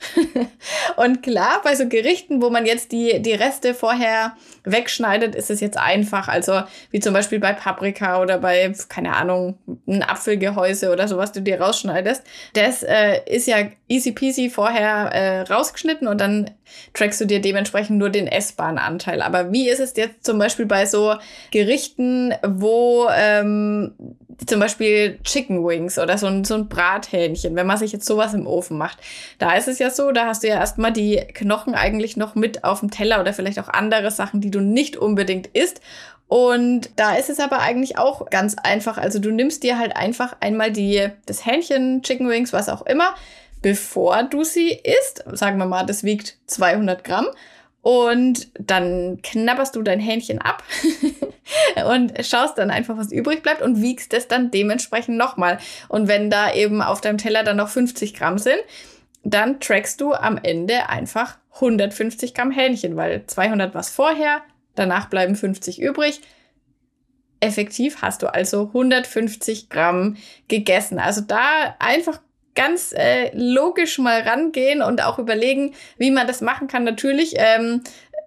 und 0.96 1.24
klar, 1.24 1.62
bei 1.64 1.76
so 1.76 1.88
Gerichten, 1.88 2.42
wo 2.42 2.50
man 2.50 2.66
jetzt 2.66 2.92
die, 2.92 3.22
die 3.22 3.34
Reste 3.34 3.74
vorher 3.74 4.36
wegschneidet, 4.64 5.36
ist 5.36 5.50
es 5.50 5.60
jetzt 5.60 5.78
einfach. 5.78 6.28
Also 6.28 6.64
wie 6.92 7.00
zum 7.00 7.14
Beispiel 7.14 7.40
bei 7.40 7.54
Paprika 7.54 8.22
oder 8.22 8.38
bei, 8.38 8.74
keine 8.90 9.16
Ahnung, 9.16 9.58
ein 9.88 10.04
Apfelgehäuse 10.04 10.92
oder 10.92 11.08
so, 11.08 11.18
was 11.18 11.32
du 11.32 11.42
dir 11.42 11.60
rausschneidest. 11.60 12.24
Das 12.54 12.84
äh, 12.84 13.20
ist 13.26 13.48
ja 13.48 13.68
easy 13.88 14.12
peasy 14.12 14.50
vorher 14.50 15.12
äh, 15.14 15.42
rausgeschnitten 15.42 16.08
und 16.08 16.20
dann 16.22 16.52
trackst 16.94 17.22
du 17.22 17.26
dir 17.26 17.42
dementsprechend 17.42 17.98
nur 17.98 18.10
den 18.10 18.28
essbaren 18.28 18.78
Anteil. 18.78 19.22
Aber 19.22 19.52
wie 19.52 19.70
ist 19.70 19.80
es 19.80 19.96
jetzt 19.96 20.26
zum 20.26 20.40
Beispiel 20.40 20.66
bei 20.66 20.86
so 20.86 21.16
Gerichten, 21.52 22.34
wo 22.46 23.08
ähm, 23.16 23.94
zum 24.46 24.60
Beispiel 24.60 25.20
Chicken 25.24 25.66
Wings 25.66 26.00
oder 26.00 26.18
so 26.18 26.28
ein, 26.28 26.44
so 26.44 26.56
ein 26.56 26.68
Brathähnchen, 26.68 27.56
wenn 27.56 27.68
man 27.68 27.78
sich 27.78 27.92
jetzt 27.92 28.06
sowas 28.06 28.34
im 28.34 28.48
Ofen 28.48 28.78
macht. 28.78 28.98
Da 29.40 29.56
ist 29.56 29.68
es 29.68 29.80
ja 29.80 29.90
so, 29.90 30.12
da 30.12 30.26
hast 30.26 30.44
du 30.44 30.48
ja 30.48 30.56
erstmal 30.56 30.92
die 30.92 31.18
Knochen 31.34 31.76
eigentlich 31.76 32.18
noch 32.18 32.36
mit 32.36 32.64
auf 32.64 32.80
dem 32.80 32.92
Teller 32.92 33.22
oder 33.22 33.34
vielleicht 33.34 33.60
auch 33.60 33.70
andere 33.70 34.12
Sachen, 34.12 34.42
die 34.42 34.52
du 34.52 34.60
nicht 34.60 34.98
unbedingt 34.98 35.48
isst. 35.48 35.82
Und 36.28 36.90
da 36.96 37.16
ist 37.16 37.30
es 37.30 37.40
aber 37.40 37.60
eigentlich 37.60 37.98
auch 37.98 38.30
ganz 38.30 38.56
einfach. 38.62 38.98
Also 38.98 39.20
du 39.20 39.32
nimmst 39.32 39.64
dir 39.64 39.78
halt 39.78 39.96
einfach 39.96 40.36
einmal 40.40 40.72
die, 40.72 41.10
das 41.26 41.46
Hähnchen, 41.46 42.02
Chicken 42.02 42.28
Wings, 42.28 42.54
was 42.54 42.70
auch 42.70 42.86
immer, 42.86 43.14
bevor 43.62 44.24
du 44.24 44.44
sie 44.44 44.72
isst. 44.72 45.24
Sagen 45.32 45.58
wir 45.58 45.66
mal, 45.66 45.86
das 45.86 46.04
wiegt 46.04 46.38
200 46.48 47.04
Gramm. 47.04 47.28
Und 47.82 48.48
dann 48.58 49.20
knabberst 49.22 49.76
du 49.76 49.82
dein 49.82 50.00
Hähnchen 50.00 50.40
ab 50.40 50.64
und 51.86 52.14
schaust 52.26 52.58
dann 52.58 52.72
einfach, 52.72 52.98
was 52.98 53.12
übrig 53.12 53.44
bleibt 53.44 53.62
und 53.62 53.82
wiegst 53.82 54.14
es 54.14 54.28
dann 54.28 54.52
dementsprechend 54.52 55.18
nochmal. 55.18 55.58
Und 55.90 56.08
wenn 56.08 56.30
da 56.30 56.54
eben 56.54 56.82
auf 56.82 57.02
deinem 57.02 57.18
Teller 57.18 57.44
dann 57.44 57.58
noch 57.58 57.70
50 57.70 58.14
Gramm 58.14 58.38
sind, 58.38 58.60
dann 59.24 59.60
trackst 59.60 60.02
du 60.02 60.14
am 60.14 60.38
Ende 60.38 60.90
einfach 60.90 61.38
150 61.56 62.34
Gramm 62.34 62.52
Hähnchen, 62.52 62.96
weil 62.96 63.26
200 63.26 63.74
was 63.74 63.90
vorher, 63.90 64.42
danach 64.76 65.10
bleiben 65.10 65.36
50 65.36 65.82
übrig. 65.82 66.22
Effektiv 67.40 68.02
hast 68.02 68.22
du 68.22 68.34
also 68.34 68.68
150 68.68 69.70
Gramm 69.70 70.18
gegessen. 70.48 71.00
Also 71.00 71.22
da 71.22 71.76
einfach 71.80 72.20
ganz 72.56 72.94
äh, 72.94 73.32
logisch 73.34 73.98
mal 73.98 74.22
rangehen 74.22 74.82
und 74.82 75.04
auch 75.04 75.20
überlegen, 75.20 75.74
wie 75.98 76.12
man 76.12 76.28
das 76.28 76.42
machen 76.42 76.68
kann. 76.68 76.84
Natürlich, 76.84 77.34
ähm, 77.38 77.82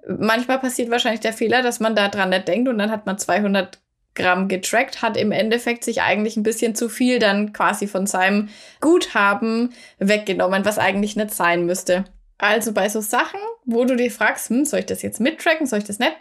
manchmal 0.07 0.59
passiert 0.59 0.91
wahrscheinlich 0.91 1.21
der 1.21 1.33
Fehler, 1.33 1.63
dass 1.63 1.81
man 1.81 1.97
da 1.97 2.09
dran 2.09 2.31
nicht 2.31 2.49
denkt 2.49 2.69
und 2.69 2.79
dann 2.79 2.91
hat 2.91 3.07
man 3.07 3.19
200 3.19 3.79
Gramm 4.15 4.49
getrackt, 4.49 5.03
hat 5.03 5.17
im 5.17 5.31
Endeffekt 5.31 5.85
sich 5.85 6.03
eigentlich 6.03 6.37
ein 6.37 6.43
bisschen 6.43 6.75
zu 6.75 6.89
viel 6.89 7.19
dann 7.19 7.53
quasi 7.53 7.87
von 7.87 8.07
seinem 8.07 8.49
Guthaben 8.81 9.75
weggenommen, 9.99 10.65
was 10.65 10.79
eigentlich 10.79 11.17
nicht 11.17 11.33
sein 11.33 11.67
müsste. 11.67 12.05
Also 12.39 12.73
bei 12.73 12.89
so 12.89 13.01
Sachen, 13.01 13.41
wo 13.65 13.85
du 13.85 13.97
dir 13.97 14.11
fragst, 14.11 14.51
hm, 14.51 14.65
soll 14.65 14.81
ich 14.81 14.87
das 14.87 15.03
jetzt 15.03 15.21
mittracken, 15.21 15.67
soll 15.67 15.81
ich 15.81 15.85
das 15.85 15.99
nicht? 15.99 16.17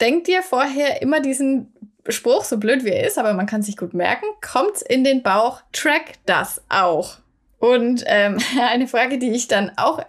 Denk 0.00 0.24
dir 0.24 0.42
vorher 0.42 1.02
immer 1.02 1.20
diesen 1.20 1.72
Spruch, 2.08 2.44
so 2.44 2.58
blöd 2.58 2.84
wie 2.84 2.90
er 2.90 3.06
ist, 3.06 3.18
aber 3.18 3.32
man 3.32 3.46
kann 3.46 3.62
sich 3.62 3.76
gut 3.76 3.94
merken, 3.94 4.26
kommt's 4.40 4.82
in 4.82 5.02
den 5.02 5.22
Bauch, 5.22 5.62
track 5.72 6.12
das 6.26 6.62
auch. 6.68 7.16
Und 7.58 8.04
ähm, 8.06 8.38
eine 8.60 8.86
Frage, 8.86 9.18
die 9.18 9.30
ich 9.30 9.48
dann 9.48 9.72
auch 9.76 10.04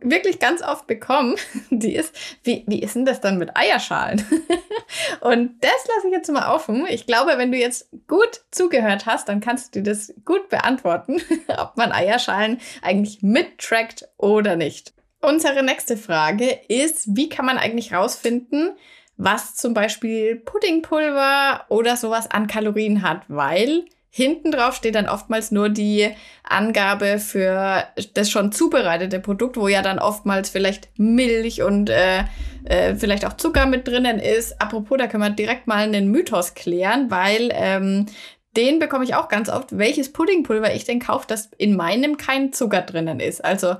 wirklich 0.00 0.38
ganz 0.38 0.62
oft 0.62 0.86
bekomme, 0.86 1.36
die 1.70 1.94
ist, 1.94 2.14
wie, 2.42 2.64
wie 2.66 2.82
ist 2.82 2.94
denn 2.94 3.04
das 3.04 3.20
dann 3.20 3.38
mit 3.38 3.56
Eierschalen? 3.56 4.24
Und 5.20 5.62
das 5.62 5.86
lasse 5.88 6.08
ich 6.08 6.12
jetzt 6.12 6.30
mal 6.30 6.54
offen. 6.54 6.86
Ich 6.88 7.06
glaube, 7.06 7.32
wenn 7.36 7.52
du 7.52 7.58
jetzt 7.58 7.88
gut 8.06 8.42
zugehört 8.50 9.06
hast, 9.06 9.28
dann 9.28 9.40
kannst 9.40 9.74
du 9.74 9.80
dir 9.80 9.90
das 9.90 10.12
gut 10.24 10.48
beantworten, 10.48 11.20
ob 11.58 11.76
man 11.76 11.92
Eierschalen 11.92 12.60
eigentlich 12.82 13.22
mittrackt 13.22 14.08
oder 14.16 14.56
nicht. 14.56 14.92
Unsere 15.20 15.62
nächste 15.62 15.96
Frage 15.96 16.60
ist, 16.68 17.16
wie 17.16 17.28
kann 17.28 17.46
man 17.46 17.56
eigentlich 17.56 17.94
rausfinden, 17.94 18.76
was 19.16 19.54
zum 19.54 19.72
Beispiel 19.72 20.36
Puddingpulver 20.36 21.64
oder 21.68 21.96
sowas 21.96 22.30
an 22.30 22.46
Kalorien 22.46 23.02
hat, 23.02 23.22
weil 23.28 23.84
Hinten 24.16 24.52
drauf 24.52 24.76
steht 24.76 24.94
dann 24.94 25.08
oftmals 25.08 25.50
nur 25.50 25.70
die 25.70 26.08
Angabe 26.44 27.18
für 27.18 27.82
das 28.14 28.30
schon 28.30 28.52
zubereitete 28.52 29.18
Produkt, 29.18 29.56
wo 29.56 29.66
ja 29.66 29.82
dann 29.82 29.98
oftmals 29.98 30.50
vielleicht 30.50 30.88
Milch 30.96 31.64
und 31.64 31.90
äh, 31.90 32.20
äh, 32.62 32.94
vielleicht 32.94 33.24
auch 33.24 33.32
Zucker 33.32 33.66
mit 33.66 33.88
drinnen 33.88 34.20
ist. 34.20 34.60
Apropos, 34.62 34.98
da 34.98 35.08
können 35.08 35.24
wir 35.24 35.30
direkt 35.30 35.66
mal 35.66 35.82
einen 35.82 36.12
Mythos 36.12 36.54
klären, 36.54 37.10
weil 37.10 37.50
ähm, 37.54 38.06
den 38.56 38.78
bekomme 38.78 39.02
ich 39.02 39.16
auch 39.16 39.26
ganz 39.26 39.48
oft, 39.48 39.76
welches 39.76 40.12
Puddingpulver 40.12 40.72
ich 40.72 40.84
denn 40.84 41.00
kaufe, 41.00 41.26
dass 41.26 41.50
in 41.58 41.74
meinem 41.74 42.16
kein 42.16 42.52
Zucker 42.52 42.82
drinnen 42.82 43.18
ist. 43.18 43.44
Also 43.44 43.74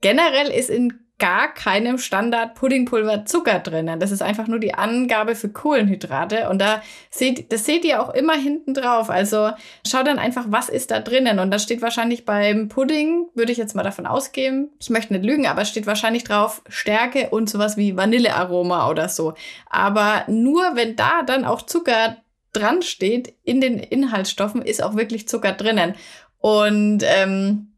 generell 0.00 0.48
ist 0.48 0.68
in 0.68 0.94
gar 1.18 1.54
keinem 1.54 1.96
Standard 1.96 2.54
Puddingpulver 2.54 3.24
Zucker 3.24 3.58
drinnen. 3.60 3.98
Das 4.00 4.10
ist 4.10 4.22
einfach 4.22 4.48
nur 4.48 4.58
die 4.58 4.74
Angabe 4.74 5.34
für 5.34 5.48
Kohlenhydrate 5.48 6.50
und 6.50 6.60
da 6.60 6.82
seht, 7.10 7.50
das 7.52 7.64
seht 7.64 7.86
ihr 7.86 8.02
auch 8.02 8.12
immer 8.12 8.34
hinten 8.34 8.74
drauf. 8.74 9.08
Also 9.08 9.50
schau 9.86 10.02
dann 10.02 10.18
einfach, 10.18 10.44
was 10.48 10.68
ist 10.68 10.90
da 10.90 11.00
drinnen 11.00 11.38
und 11.38 11.50
da 11.50 11.58
steht 11.58 11.80
wahrscheinlich 11.80 12.26
beim 12.26 12.68
Pudding, 12.68 13.28
würde 13.34 13.52
ich 13.52 13.58
jetzt 13.58 13.74
mal 13.74 13.82
davon 13.82 14.06
ausgehen, 14.06 14.70
ich 14.78 14.90
möchte 14.90 15.14
nicht 15.14 15.24
lügen, 15.24 15.46
aber 15.46 15.64
steht 15.64 15.86
wahrscheinlich 15.86 16.24
drauf 16.24 16.62
Stärke 16.68 17.30
und 17.30 17.48
sowas 17.48 17.78
wie 17.78 17.96
Vanillearoma 17.96 18.90
oder 18.90 19.08
so. 19.08 19.32
Aber 19.70 20.24
nur 20.28 20.72
wenn 20.74 20.96
da 20.96 21.22
dann 21.22 21.46
auch 21.46 21.62
Zucker 21.62 22.18
dran 22.52 22.82
steht 22.82 23.34
in 23.42 23.60
den 23.62 23.78
Inhaltsstoffen, 23.78 24.60
ist 24.60 24.82
auch 24.82 24.96
wirklich 24.96 25.28
Zucker 25.28 25.52
drinnen. 25.52 25.94
Und 26.38 27.02
ähm, 27.04 27.72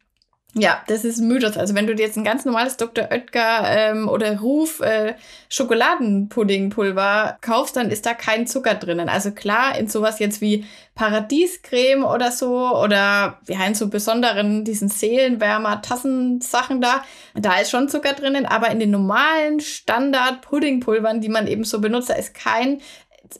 ja, 0.54 0.82
das 0.86 1.04
ist 1.04 1.20
Mythos. 1.20 1.58
Also 1.58 1.74
wenn 1.74 1.86
du 1.86 1.94
dir 1.94 2.06
jetzt 2.06 2.16
ein 2.16 2.24
ganz 2.24 2.46
normales 2.46 2.78
Dr. 2.78 3.08
Oetker 3.10 3.64
ähm, 3.66 4.08
oder 4.08 4.38
Ruf 4.40 4.80
äh, 4.80 5.14
Schokoladenpuddingpulver 5.50 7.36
kaufst, 7.42 7.76
dann 7.76 7.90
ist 7.90 8.06
da 8.06 8.14
kein 8.14 8.46
Zucker 8.46 8.74
drinnen. 8.74 9.10
Also 9.10 9.30
klar, 9.32 9.78
in 9.78 9.88
sowas 9.88 10.18
jetzt 10.20 10.40
wie 10.40 10.64
Paradiescreme 10.94 12.02
oder 12.02 12.32
so 12.32 12.74
oder 12.82 13.38
wie 13.44 13.52
in 13.52 13.74
so 13.74 13.88
besonderen 13.88 14.64
diesen 14.64 14.88
Seelenwärmer 14.88 15.82
Tassensachen 15.82 16.80
da, 16.80 17.04
da 17.34 17.58
ist 17.60 17.70
schon 17.70 17.90
Zucker 17.90 18.14
drinnen, 18.14 18.46
aber 18.46 18.70
in 18.70 18.80
den 18.80 18.90
normalen 18.90 19.60
Standard 19.60 20.40
Puddingpulvern, 20.40 21.20
die 21.20 21.28
man 21.28 21.46
eben 21.46 21.64
so 21.64 21.78
benutzt, 21.80 22.08
da 22.08 22.14
ist 22.14 22.32
kein 22.34 22.80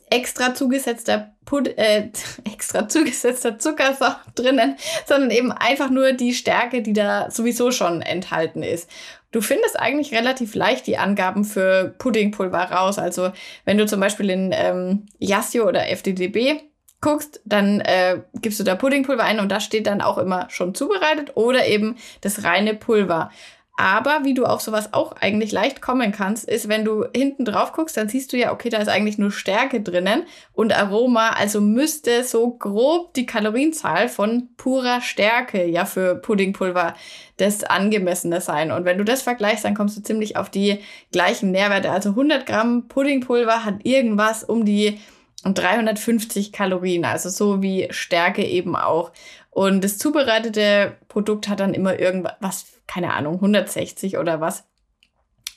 extra 0.09 0.53
zugesetzter 0.53 1.33
Pud 1.45 1.67
äh, 1.77 2.09
extra 2.45 2.87
zugesetzter 2.87 3.59
Zucker 3.59 3.95
drinnen, 4.35 4.75
sondern 5.05 5.31
eben 5.31 5.51
einfach 5.51 5.89
nur 5.89 6.13
die 6.13 6.33
Stärke, 6.33 6.81
die 6.81 6.93
da 6.93 7.31
sowieso 7.31 7.71
schon 7.71 8.01
enthalten 8.01 8.63
ist. 8.63 8.89
Du 9.31 9.41
findest 9.41 9.79
eigentlich 9.79 10.13
relativ 10.13 10.55
leicht 10.55 10.87
die 10.87 10.97
Angaben 10.97 11.43
für 11.45 11.93
Puddingpulver 11.97 12.71
raus. 12.71 12.97
Also 12.97 13.31
wenn 13.65 13.77
du 13.77 13.85
zum 13.85 13.99
Beispiel 13.99 14.29
in 14.29 14.51
ähm, 14.53 15.05
Yasio 15.19 15.67
oder 15.67 15.89
FDDB 15.89 16.61
guckst, 17.01 17.39
dann 17.45 17.79
äh, 17.81 18.21
gibst 18.41 18.59
du 18.59 18.63
da 18.63 18.75
Puddingpulver 18.75 19.23
ein 19.23 19.39
und 19.39 19.49
da 19.49 19.59
steht 19.59 19.87
dann 19.87 20.01
auch 20.01 20.17
immer 20.17 20.49
schon 20.49 20.75
zubereitet 20.75 21.31
oder 21.35 21.65
eben 21.67 21.95
das 22.21 22.43
reine 22.43 22.73
Pulver. 22.73 23.31
Aber 23.79 24.25
wie 24.25 24.33
du 24.33 24.43
auf 24.43 24.59
sowas 24.59 24.93
auch 24.93 25.13
eigentlich 25.21 25.53
leicht 25.53 25.81
kommen 25.81 26.11
kannst, 26.11 26.43
ist, 26.43 26.67
wenn 26.67 26.83
du 26.83 27.05
hinten 27.15 27.45
drauf 27.45 27.71
guckst, 27.71 27.95
dann 27.95 28.09
siehst 28.09 28.33
du 28.33 28.37
ja, 28.37 28.51
okay, 28.51 28.67
da 28.67 28.77
ist 28.79 28.89
eigentlich 28.89 29.17
nur 29.17 29.31
Stärke 29.31 29.79
drinnen 29.79 30.23
und 30.51 30.77
Aroma. 30.77 31.29
Also 31.29 31.61
müsste 31.61 32.25
so 32.25 32.49
grob 32.49 33.13
die 33.13 33.25
Kalorienzahl 33.25 34.09
von 34.09 34.49
purer 34.57 34.99
Stärke 34.99 35.63
ja 35.65 35.85
für 35.85 36.15
Puddingpulver 36.15 36.93
das 37.37 37.63
angemessene 37.63 38.41
sein. 38.41 38.73
Und 38.73 38.83
wenn 38.83 38.97
du 38.97 39.05
das 39.05 39.21
vergleichst, 39.21 39.63
dann 39.63 39.75
kommst 39.75 39.95
du 39.95 40.03
ziemlich 40.03 40.35
auf 40.35 40.49
die 40.49 40.79
gleichen 41.13 41.51
Nährwerte. 41.51 41.89
Also 41.89 42.09
100 42.09 42.45
Gramm 42.45 42.89
Puddingpulver 42.89 43.63
hat 43.63 43.85
irgendwas 43.85 44.43
um 44.43 44.65
die 44.65 44.99
350 45.43 46.51
Kalorien, 46.51 47.05
also 47.05 47.29
so 47.29 47.61
wie 47.61 47.87
Stärke 47.91 48.43
eben 48.45 48.75
auch. 48.75 49.11
Und 49.49 49.83
das 49.83 49.97
zubereitete 49.97 50.97
Produkt 51.07 51.47
hat 51.47 51.59
dann 51.59 51.73
immer 51.73 51.99
irgendwas, 51.99 52.67
keine 52.87 53.13
Ahnung, 53.13 53.35
160 53.35 54.17
oder 54.17 54.41
was. 54.41 54.65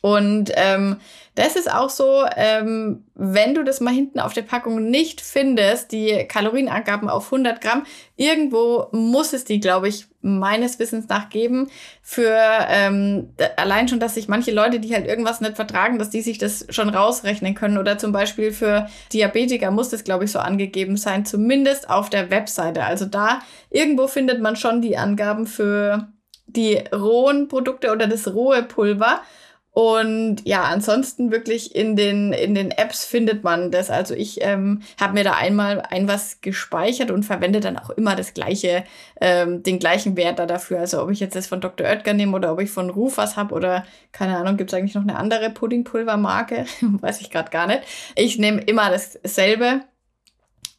Und 0.03 0.51
ähm, 0.57 0.97
das 1.37 1.55
ist 1.57 1.73
auch 1.73 1.89
so, 1.89 2.25
ähm, 2.37 3.05
wenn 3.15 3.55
du 3.55 3.63
das 3.63 3.81
mal 3.81 3.95
hinten 3.95 4.19
auf 4.19 4.35
der 4.35 4.43
Packung 4.43 4.91
nicht 4.91 5.21
findest, 5.21 5.93
die 5.93 6.27
Kalorienangaben 6.29 7.09
auf 7.09 7.27
100 7.27 7.61
Gramm, 7.61 7.87
irgendwo 8.17 8.89
muss 8.91 9.33
es 9.33 9.45
die, 9.45 9.61
glaube 9.61 9.89
ich, 9.89 10.09
meines 10.21 10.81
Wissens 10.81 11.09
nach 11.09 11.31
geben. 11.31 11.71
Für 12.03 12.37
ähm, 12.69 13.33
allein 13.57 13.87
schon, 13.87 14.01
dass 14.01 14.15
sich 14.15 14.27
manche 14.27 14.51
Leute, 14.51 14.81
die 14.81 14.93
halt 14.93 15.07
irgendwas 15.07 15.41
nicht 15.41 15.55
vertragen, 15.55 16.01
dass 16.01 16.11
die 16.11 16.21
sich 16.21 16.37
das 16.39 16.67
schon 16.69 16.91
rausrechnen 16.91 17.55
können. 17.55 17.79
Oder 17.79 17.97
zum 17.97 18.11
Beispiel 18.11 18.51
für 18.51 18.89
Diabetiker 19.13 19.71
muss 19.71 19.89
das, 19.89 20.03
glaube 20.03 20.25
ich, 20.25 20.33
so 20.33 20.41
angegeben 20.41 20.97
sein, 20.97 21.25
zumindest 21.25 21.89
auf 21.89 22.11
der 22.11 22.29
Webseite. 22.31 22.85
Also 22.85 23.07
da 23.07 23.41
irgendwo 23.71 24.09
findet 24.09 24.43
man 24.43 24.57
schon 24.57 24.83
die 24.83 24.99
Angaben 24.99 25.47
für 25.47 26.09
die 26.47 26.77
rohen 26.93 27.49
Produkte 27.49 27.93
oder 27.93 28.07
das 28.07 28.35
rohe 28.35 28.65
Pulver. 28.65 29.23
Und 29.75 30.47
ja, 30.47 30.65
ansonsten 30.65 31.33
wirklich 31.33 31.75
in 31.75 31.97
den, 31.97 32.35
in 32.35 32.55
den 32.55 32.71
Apps 32.71 33.07
findet 33.07 33.43
man 33.43 33.71
das. 33.71 33.89
Also 33.89 34.15
ich 34.15 34.43
ähm, 34.43 34.83
habe 35.01 35.15
mir 35.15 35.25
da 35.25 35.33
einmal 35.33 35.81
ein 35.81 36.07
was 36.09 36.43
gespeichert 36.43 37.11
und 37.11 37.23
verwende 37.23 37.61
dann 37.61 37.79
auch 37.79 37.89
immer 37.89 38.15
das 38.15 38.35
gleiche, 38.35 38.85
ähm, 39.19 39.63
den 39.63 39.79
gleichen 39.79 40.15
Wert 40.15 40.39
da 40.39 40.45
dafür. 40.45 40.81
Also 40.81 41.03
ob 41.03 41.11
ich 41.11 41.21
jetzt 41.21 41.37
das 41.37 41.47
von 41.47 41.63
Dr. 41.63 41.87
Oetker 41.87 42.13
nehme 42.13 42.37
oder 42.37 42.53
ob 42.53 42.61
ich 42.61 42.71
von 42.71 42.91
Ruf 42.91 43.17
was 43.17 43.37
habe 43.37 43.55
oder 43.55 43.87
keine 44.13 44.37
Ahnung, 44.37 44.59
gibt 44.59 44.71
es 44.71 44.79
eigentlich 44.79 44.95
noch 44.95 45.03
eine 45.03 45.17
andere 45.17 45.49
Puddingpulvermarke? 45.49 46.67
Weiß 47.01 47.23
ich 47.23 47.31
gerade 47.31 47.51
gar 47.51 47.67
nicht. 47.67 47.81
Ich 48.15 48.39
nehme 48.39 48.61
immer 48.61 48.91
dasselbe 48.91 49.81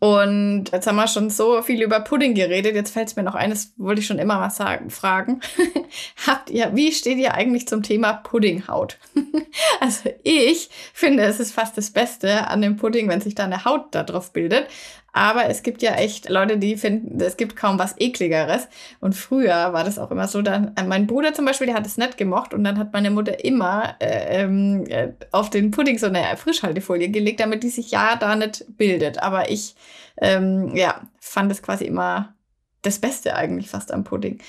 und 0.04 0.66
jetzt 0.74 0.86
haben 0.86 0.98
wir 0.98 1.08
schon 1.08 1.30
so 1.30 1.62
viel 1.62 1.82
über 1.82 2.02
Pudding 2.02 2.34
geredet. 2.34 2.76
Jetzt 2.76 2.92
fällt 2.92 3.08
es 3.08 3.16
mir 3.16 3.24
noch 3.24 3.36
eines, 3.36 3.72
wollte 3.78 4.02
ich 4.02 4.06
schon 4.06 4.20
immer 4.20 4.38
mal 4.38 4.50
sagen, 4.50 4.90
fragen. 4.90 5.40
Habt 6.28 6.50
ihr, 6.50 6.72
wie 6.76 6.92
steht 6.92 7.20
ihr 7.20 7.36
eigentlich 7.36 7.70
zum 7.70 7.84
Thema 7.84 8.12
Puddinghaut? 8.12 8.98
also 9.80 10.10
ich 10.24 10.70
finde, 10.94 11.24
es 11.24 11.40
ist 11.40 11.54
fast 11.54 11.78
das 11.78 11.92
Beste 11.92 12.50
an 12.50 12.62
dem 12.62 12.76
Pudding, 12.76 13.08
wenn 13.08 13.22
sich 13.22 13.34
da 13.34 13.46
eine 13.46 13.64
Haut 13.64 13.96
da 13.96 14.04
drauf 14.04 14.34
bildet. 14.34 14.68
Aber 15.16 15.48
es 15.48 15.62
gibt 15.62 15.84
ja 15.84 15.94
echt 15.94 16.28
Leute, 16.28 16.58
die 16.58 16.76
finden, 16.76 17.22
es 17.22 17.38
gibt 17.38 17.56
kaum 17.56 17.78
was 17.78 17.94
ekligeres. 18.00 18.68
Und 19.00 19.14
früher 19.14 19.72
war 19.72 19.84
das 19.84 20.00
auch 20.00 20.10
immer 20.10 20.28
so, 20.28 20.42
dann, 20.42 20.76
äh, 20.76 20.84
mein 20.84 21.06
Bruder 21.06 21.34
zum 21.36 21.46
Beispiel, 21.46 21.68
der 21.68 21.76
hat 21.76 21.86
es 21.86 21.98
nicht 21.98 22.18
gemocht 22.18 22.54
und 22.54 22.64
dann 22.64 22.80
hat 22.80 22.94
meine 22.94 23.12
Mutter 23.12 23.46
immer 23.46 23.96
äh, 24.00 24.42
ähm, 24.42 24.86
äh, 24.90 25.10
auf 25.32 25.52
den 25.52 25.70
Pudding 25.70 26.00
so 26.00 26.08
eine 26.08 26.36
Frischhaltefolie 26.36 27.10
gelegt, 27.10 27.40
damit 27.40 27.62
die 27.62 27.70
sich 27.70 27.92
ja 27.92 28.16
da 28.16 28.36
nicht 28.36 28.66
bildet. 28.76 29.22
Aber 29.22 29.52
ich, 29.52 29.76
ähm, 30.20 30.76
ja, 30.76 31.02
fand 31.20 31.52
es 31.52 31.62
quasi 31.62 31.86
immer 31.86 32.34
das 32.82 32.98
Beste 32.98 33.36
eigentlich 33.36 33.70
fast 33.70 33.92
am 33.92 34.04
Pudding. 34.04 34.40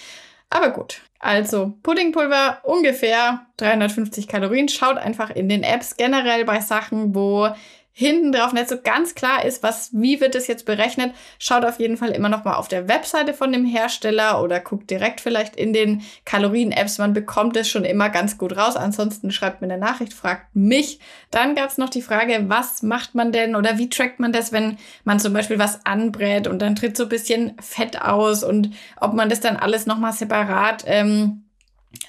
Aber 0.49 0.71
gut. 0.71 1.03
Also 1.19 1.75
Puddingpulver 1.83 2.61
ungefähr 2.65 3.47
350 3.59 4.29
Kalorien. 4.29 4.69
Schaut 4.69 4.97
einfach 4.97 5.31
in 5.31 5.49
den 5.49 5.63
Apps 5.63 5.97
generell 5.97 6.45
bei 6.45 6.61
Sachen, 6.61 7.15
wo 7.15 7.49
hinten 7.97 8.33
drauf 8.33 8.53
nicht 8.53 8.69
so 8.69 8.77
ganz 8.83 9.15
klar 9.15 9.45
ist, 9.45 9.63
was, 9.63 9.91
wie 9.93 10.21
wird 10.21 10.35
es 10.35 10.49
jetzt 10.49 10.67
berechnet, 10.67 11.15
schaut 11.39 11.65
auf 11.65 11.79
jeden 11.79 11.97
Fall 11.97 12.11
immer 12.11 12.29
noch 12.29 12.43
mal 12.43 12.57
auf 12.57 12.67
der 12.67 12.89
Webseite 12.89 13.33
von 13.33 13.53
dem 13.53 13.65
Hersteller 13.65 14.43
oder 14.43 14.59
guckt 14.59 14.91
direkt 14.91 15.21
vielleicht 15.21 15.55
in 15.55 15.73
den 15.73 16.03
Kalorien-Apps. 16.25 16.99
Man 16.99 17.13
bekommt 17.13 17.57
es 17.57 17.69
schon 17.69 17.85
immer 17.85 18.11
ganz 18.11 18.37
gut 18.37 18.57
raus. 18.57 18.75
Ansonsten 18.75 19.31
schreibt 19.31 19.61
mir 19.61 19.69
eine 19.69 19.79
Nachricht, 19.79 20.13
fragt 20.13 20.57
mich. 20.57 20.99
Dann 21.31 21.55
gab 21.55 21.71
es 21.71 21.79
noch 21.79 21.89
die 21.89 22.03
Frage, 22.03 22.47
was 22.49 22.83
macht 22.83 23.15
man 23.15 23.31
denn 23.31 23.55
oder 23.55 23.79
wie 23.79 23.89
trackt 23.89 24.19
man 24.19 24.33
das, 24.33 24.51
wenn 24.51 24.77
man 25.05 25.21
zum 25.21 25.33
Beispiel 25.33 25.61
was 25.61 25.87
anbrät 25.87 26.49
und 26.49 26.61
dann 26.61 26.75
tritt 26.75 26.97
so 26.97 27.05
ein 27.05 27.09
bisschen 27.09 27.57
Fett 27.61 28.03
aus 28.03 28.43
und 28.43 28.71
ob 29.01 29.13
man 29.13 29.29
das 29.29 29.39
dann 29.39 29.57
alles 29.57 29.87
noch 29.87 29.99
mal 29.99 30.13
separat 30.13 30.83
ähm, 30.89 31.45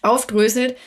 aufdröselt. 0.01 0.77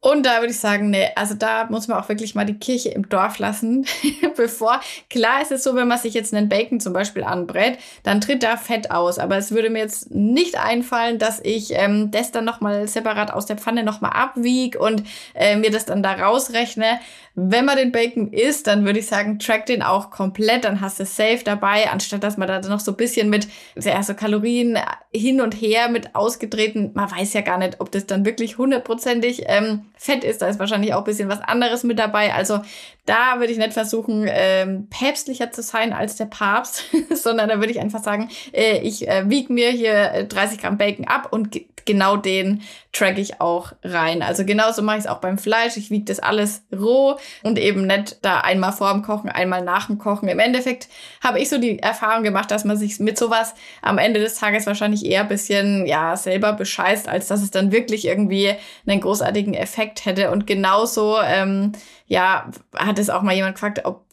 Und 0.00 0.26
da 0.26 0.38
würde 0.38 0.52
ich 0.52 0.60
sagen, 0.60 0.90
nee, 0.90 1.08
also 1.16 1.34
da 1.34 1.66
muss 1.70 1.88
man 1.88 1.98
auch 1.98 2.08
wirklich 2.08 2.36
mal 2.36 2.44
die 2.46 2.58
Kirche 2.58 2.90
im 2.90 3.08
Dorf 3.08 3.40
lassen, 3.40 3.84
bevor, 4.36 4.80
klar 5.10 5.42
ist 5.42 5.50
es 5.50 5.64
so, 5.64 5.74
wenn 5.74 5.88
man 5.88 5.98
sich 5.98 6.14
jetzt 6.14 6.32
einen 6.32 6.48
Bacon 6.48 6.78
zum 6.78 6.92
Beispiel 6.92 7.24
anbrät, 7.24 7.78
dann 8.04 8.20
tritt 8.20 8.44
da 8.44 8.56
Fett 8.56 8.92
aus. 8.92 9.18
Aber 9.18 9.36
es 9.36 9.50
würde 9.50 9.70
mir 9.70 9.80
jetzt 9.80 10.12
nicht 10.12 10.56
einfallen, 10.56 11.18
dass 11.18 11.40
ich 11.42 11.72
ähm, 11.72 12.12
das 12.12 12.30
dann 12.30 12.44
nochmal 12.44 12.86
separat 12.86 13.32
aus 13.32 13.46
der 13.46 13.56
Pfanne 13.56 13.82
nochmal 13.82 14.12
abwieg 14.12 14.78
und 14.78 15.02
äh, 15.34 15.56
mir 15.56 15.72
das 15.72 15.84
dann 15.84 16.02
da 16.02 16.12
rausrechne. 16.12 17.00
Wenn 17.34 17.64
man 17.64 17.76
den 17.76 17.92
Bacon 17.92 18.32
isst, 18.32 18.66
dann 18.66 18.84
würde 18.84 18.98
ich 18.98 19.06
sagen, 19.06 19.38
track 19.38 19.66
den 19.66 19.82
auch 19.82 20.10
komplett, 20.10 20.64
dann 20.64 20.80
hast 20.80 20.98
du 20.98 21.04
safe 21.04 21.42
dabei, 21.44 21.88
anstatt 21.88 22.24
dass 22.24 22.36
man 22.36 22.48
da 22.48 22.60
noch 22.60 22.80
so 22.80 22.92
ein 22.92 22.96
bisschen 22.96 23.30
mit 23.30 23.46
ja, 23.80 24.02
so 24.02 24.14
Kalorien 24.14 24.76
hin 25.12 25.40
und 25.40 25.54
her 25.54 25.88
mit 25.88 26.16
ausgetreten, 26.16 26.90
man 26.94 27.10
weiß 27.10 27.34
ja 27.34 27.42
gar 27.42 27.58
nicht, 27.58 27.80
ob 27.80 27.92
das 27.92 28.06
dann 28.06 28.24
wirklich 28.24 28.58
hundertprozentig 28.58 29.44
ähm, 29.46 29.84
Fett 29.98 30.24
ist. 30.24 30.40
Da 30.40 30.48
ist 30.48 30.58
wahrscheinlich 30.58 30.94
auch 30.94 30.98
ein 30.98 31.04
bisschen 31.04 31.28
was 31.28 31.40
anderes 31.40 31.82
mit 31.82 31.98
dabei. 31.98 32.32
Also 32.32 32.60
da 33.04 33.38
würde 33.38 33.52
ich 33.52 33.58
nicht 33.58 33.72
versuchen, 33.72 34.26
ähm, 34.28 34.88
päpstlicher 34.90 35.50
zu 35.50 35.62
sein 35.62 35.92
als 35.92 36.16
der 36.16 36.26
Papst, 36.26 36.84
sondern 37.10 37.48
da 37.48 37.58
würde 37.58 37.72
ich 37.72 37.80
einfach 37.80 38.02
sagen, 38.02 38.28
äh, 38.52 38.78
ich 38.78 39.08
äh, 39.08 39.28
wiege 39.28 39.52
mir 39.52 39.70
hier 39.70 40.24
30 40.28 40.58
äh, 40.58 40.60
Gramm 40.60 40.78
Bacon 40.78 41.06
ab 41.06 41.28
und 41.32 41.58
genau 41.84 42.16
den 42.16 42.62
track 42.98 43.18
ich 43.18 43.40
auch 43.40 43.72
rein. 43.84 44.22
Also 44.22 44.44
genauso 44.44 44.82
mache 44.82 44.98
ich 44.98 45.04
es 45.04 45.10
auch 45.10 45.20
beim 45.20 45.38
Fleisch. 45.38 45.76
Ich 45.76 45.90
wiege 45.90 46.04
das 46.04 46.18
alles 46.18 46.62
roh 46.76 47.16
und 47.42 47.58
eben 47.58 47.86
nicht 47.86 48.18
da 48.22 48.40
einmal 48.40 48.72
vor 48.72 48.92
dem 48.92 49.02
Kochen, 49.02 49.30
einmal 49.30 49.62
nach 49.62 49.86
dem 49.86 49.98
Kochen. 49.98 50.28
Im 50.28 50.38
Endeffekt 50.38 50.88
habe 51.22 51.38
ich 51.38 51.48
so 51.48 51.58
die 51.58 51.78
Erfahrung 51.78 52.24
gemacht, 52.24 52.50
dass 52.50 52.64
man 52.64 52.76
sich 52.76 52.98
mit 52.98 53.16
sowas 53.16 53.54
am 53.82 53.98
Ende 53.98 54.20
des 54.20 54.34
Tages 54.34 54.66
wahrscheinlich 54.66 55.04
eher 55.04 55.22
ein 55.22 55.28
bisschen, 55.28 55.86
ja, 55.86 56.16
selber 56.16 56.52
bescheißt, 56.52 57.08
als 57.08 57.28
dass 57.28 57.42
es 57.42 57.50
dann 57.50 57.70
wirklich 57.72 58.06
irgendwie 58.06 58.54
einen 58.86 59.00
großartigen 59.00 59.54
Effekt 59.54 60.04
hätte. 60.04 60.30
Und 60.30 60.46
genauso, 60.46 61.18
ähm, 61.24 61.72
ja, 62.06 62.50
hat 62.74 62.98
es 62.98 63.10
auch 63.10 63.22
mal 63.22 63.34
jemand 63.34 63.54
gefragt, 63.54 63.82
ob 63.84 64.07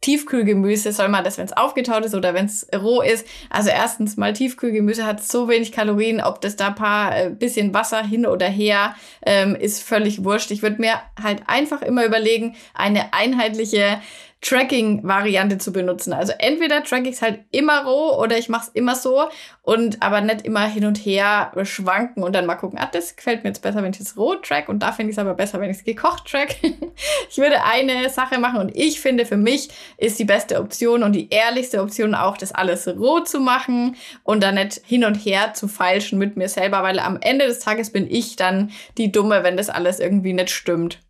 Tiefkühlgemüse 0.00 0.92
soll 0.92 1.08
man 1.08 1.24
das, 1.24 1.36
wenn 1.36 1.46
es 1.46 1.56
aufgetaut 1.56 2.04
ist 2.04 2.14
oder 2.14 2.32
wenn 2.32 2.46
es 2.46 2.68
roh 2.74 3.00
ist. 3.02 3.26
Also 3.50 3.70
erstens 3.70 4.16
mal 4.16 4.32
Tiefkühlgemüse 4.32 5.04
hat 5.04 5.22
so 5.22 5.48
wenig 5.48 5.72
Kalorien, 5.72 6.20
ob 6.20 6.40
das 6.40 6.56
da 6.56 6.70
paar 6.70 7.16
äh, 7.16 7.30
bisschen 7.30 7.74
Wasser 7.74 8.04
hin 8.04 8.26
oder 8.26 8.48
her 8.48 8.94
ähm, 9.24 9.56
ist 9.56 9.82
völlig 9.82 10.24
wurscht. 10.24 10.50
Ich 10.52 10.62
würde 10.62 10.80
mir 10.80 11.00
halt 11.20 11.42
einfach 11.46 11.82
immer 11.82 12.04
überlegen, 12.04 12.54
eine 12.74 13.12
einheitliche 13.12 14.00
Tracking-Variante 14.46 15.58
zu 15.58 15.72
benutzen. 15.72 16.12
Also 16.12 16.32
entweder 16.38 16.84
track 16.84 17.04
ich 17.06 17.16
es 17.16 17.22
halt 17.22 17.40
immer 17.50 17.84
roh 17.84 18.16
oder 18.22 18.38
ich 18.38 18.48
mache 18.48 18.66
es 18.66 18.68
immer 18.68 18.94
so 18.94 19.28
und 19.62 20.00
aber 20.02 20.20
nicht 20.20 20.46
immer 20.46 20.66
hin 20.68 20.84
und 20.84 20.98
her 20.98 21.50
schwanken 21.64 22.22
und 22.22 22.32
dann 22.32 22.46
mal 22.46 22.54
gucken, 22.54 22.78
ah, 22.78 22.88
das 22.90 23.16
gefällt 23.16 23.42
mir 23.42 23.50
jetzt 23.50 23.62
besser, 23.62 23.82
wenn 23.82 23.92
ich 23.92 23.98
es 23.98 24.16
roh 24.16 24.36
track 24.36 24.68
und 24.68 24.80
da 24.80 24.92
finde 24.92 25.10
ich 25.10 25.16
es 25.16 25.18
aber 25.18 25.34
besser, 25.34 25.60
wenn 25.60 25.70
ich 25.70 25.78
es 25.78 25.84
gekocht 25.84 26.30
track. 26.30 26.56
ich 27.28 27.38
würde 27.38 27.64
eine 27.64 28.08
Sache 28.08 28.38
machen 28.38 28.60
und 28.60 28.76
ich 28.76 29.00
finde 29.00 29.26
für 29.26 29.36
mich 29.36 29.68
ist 29.96 30.20
die 30.20 30.24
beste 30.24 30.60
Option 30.60 31.02
und 31.02 31.12
die 31.12 31.28
ehrlichste 31.30 31.82
Option 31.82 32.14
auch, 32.14 32.36
das 32.36 32.52
alles 32.52 32.86
roh 32.86 33.20
zu 33.20 33.40
machen 33.40 33.96
und 34.22 34.44
dann 34.44 34.54
nicht 34.54 34.80
hin 34.86 35.04
und 35.04 35.16
her 35.16 35.54
zu 35.54 35.66
feilschen 35.66 36.20
mit 36.20 36.36
mir 36.36 36.48
selber, 36.48 36.84
weil 36.84 37.00
am 37.00 37.18
Ende 37.20 37.46
des 37.46 37.58
Tages 37.58 37.90
bin 37.90 38.08
ich 38.08 38.36
dann 38.36 38.70
die 38.96 39.10
Dumme, 39.10 39.42
wenn 39.42 39.56
das 39.56 39.70
alles 39.70 39.98
irgendwie 39.98 40.34
nicht 40.34 40.50
stimmt. 40.50 41.00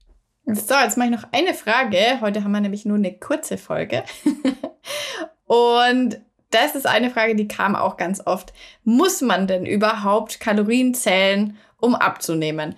So, 0.47 0.75
jetzt 0.75 0.97
mache 0.97 1.09
ich 1.09 1.15
noch 1.15 1.27
eine 1.33 1.55
Frage. 1.55 2.21
Heute 2.21 2.45
haben 2.45 2.53
wir 2.53 2.61
nämlich 2.61 2.85
nur 2.85 2.97
eine 2.97 3.13
kurze 3.13 3.59
Folge. 3.59 4.05
Und 5.47 6.21
das 6.51 6.77
ist 6.77 6.87
eine 6.87 7.11
Frage, 7.11 7.35
die 7.35 7.49
kam 7.49 7.75
auch 7.75 7.97
ganz 7.97 8.25
oft. 8.25 8.53
Muss 8.85 9.23
man 9.23 9.49
denn 9.49 9.67
überhaupt 9.67 10.39
Kalorien 10.39 10.95
zählen, 10.95 11.57
um 11.79 11.97
abzunehmen? 11.97 12.77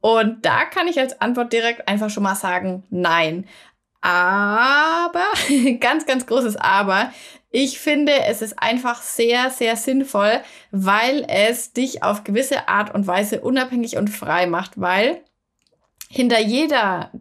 Und 0.00 0.46
da 0.46 0.64
kann 0.64 0.86
ich 0.86 1.00
als 1.00 1.20
Antwort 1.20 1.52
direkt 1.52 1.88
einfach 1.88 2.08
schon 2.08 2.22
mal 2.22 2.36
sagen, 2.36 2.84
nein. 2.88 3.46
Aber, 4.00 5.26
ganz, 5.80 6.06
ganz 6.06 6.24
großes 6.24 6.54
Aber, 6.56 7.12
ich 7.50 7.80
finde, 7.80 8.12
es 8.28 8.42
ist 8.42 8.62
einfach 8.62 9.02
sehr, 9.02 9.50
sehr 9.50 9.74
sinnvoll, 9.74 10.40
weil 10.70 11.26
es 11.28 11.72
dich 11.72 12.04
auf 12.04 12.22
gewisse 12.22 12.68
Art 12.68 12.94
und 12.94 13.08
Weise 13.08 13.40
unabhängig 13.40 13.96
und 13.96 14.08
frei 14.08 14.46
macht, 14.46 14.80
weil 14.80 15.20
hinter 16.08 16.40
jeder 16.40 17.12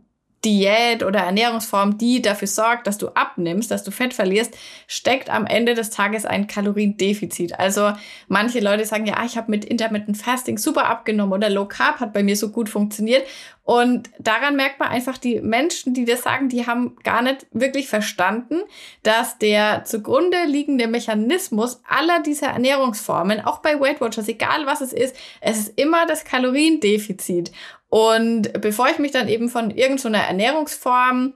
Diät 0.46 1.03
oder 1.03 1.20
Ernährungsform, 1.20 1.98
die 1.98 2.22
dafür 2.22 2.48
sorgt, 2.48 2.86
dass 2.86 2.98
du 2.98 3.10
abnimmst, 3.10 3.72
dass 3.72 3.84
du 3.84 3.91
Fett 3.91 4.13
verlierst, 4.13 4.56
steckt 4.86 5.29
am 5.29 5.48
Ende 5.48 5.74
des 5.74 5.89
Tages 5.89 6.25
ein 6.25 6.48
Kaloriendefizit. 6.48 7.60
Also 7.60 7.91
manche 8.27 8.60
Leute 8.60 8.86
sagen 8.86 9.08
ja, 9.08 9.24
ich 9.25 9.36
habe 9.36 9.50
mit 9.50 9.65
Intermittent 9.65 10.17
Fasting 10.17 10.58
super 10.58 10.86
abgenommen 10.86 11.34
oder 11.34 11.50
Low 11.50 11.65
Carb 11.65 12.00
hat 12.00 12.13
bei 12.13 12.22
mir 12.22 12.38
so 12.38 12.50
gut 12.50 12.70
funktioniert. 12.70 13.25
Und 13.63 14.10
daran 14.17 14.56
merkt 14.56 14.79
man 14.79 14.88
einfach, 14.88 15.17
die 15.17 15.41
Menschen, 15.41 15.94
die 15.94 16.06
das 16.06 16.22
sagen, 16.22 16.48
die 16.48 16.65
haben 16.65 16.96
gar 17.03 17.22
nicht 17.22 17.48
wirklich 17.51 17.89
verstanden, 17.89 18.62
dass 19.03 19.39
der 19.39 19.84
zugrunde 19.84 20.38
liegende 20.46 20.88
Mechanismus 20.88 21.82
aller 21.86 22.22
dieser 22.22 22.48
Ernährungsformen, 22.48 23.41
auch 23.41 23.58
bei 23.58 23.77
Weight 23.82 24.00
Watchers, 24.00 24.29
egal 24.29 24.65
was 24.67 24.79
es 24.79 24.94
ist, 24.94 25.17
es 25.41 25.58
ist 25.58 25.77
immer 25.77 26.06
das 26.06 26.24
Kaloriendefizit. 26.24 27.51
Und 27.89 28.62
bevor 28.62 28.89
ich 28.89 29.00
mich 29.00 29.12
dann 29.12 29.27
eben 29.27 29.50
von 29.50 29.72
irgendeiner 29.72 30.20
Ernährungsform 30.20 31.34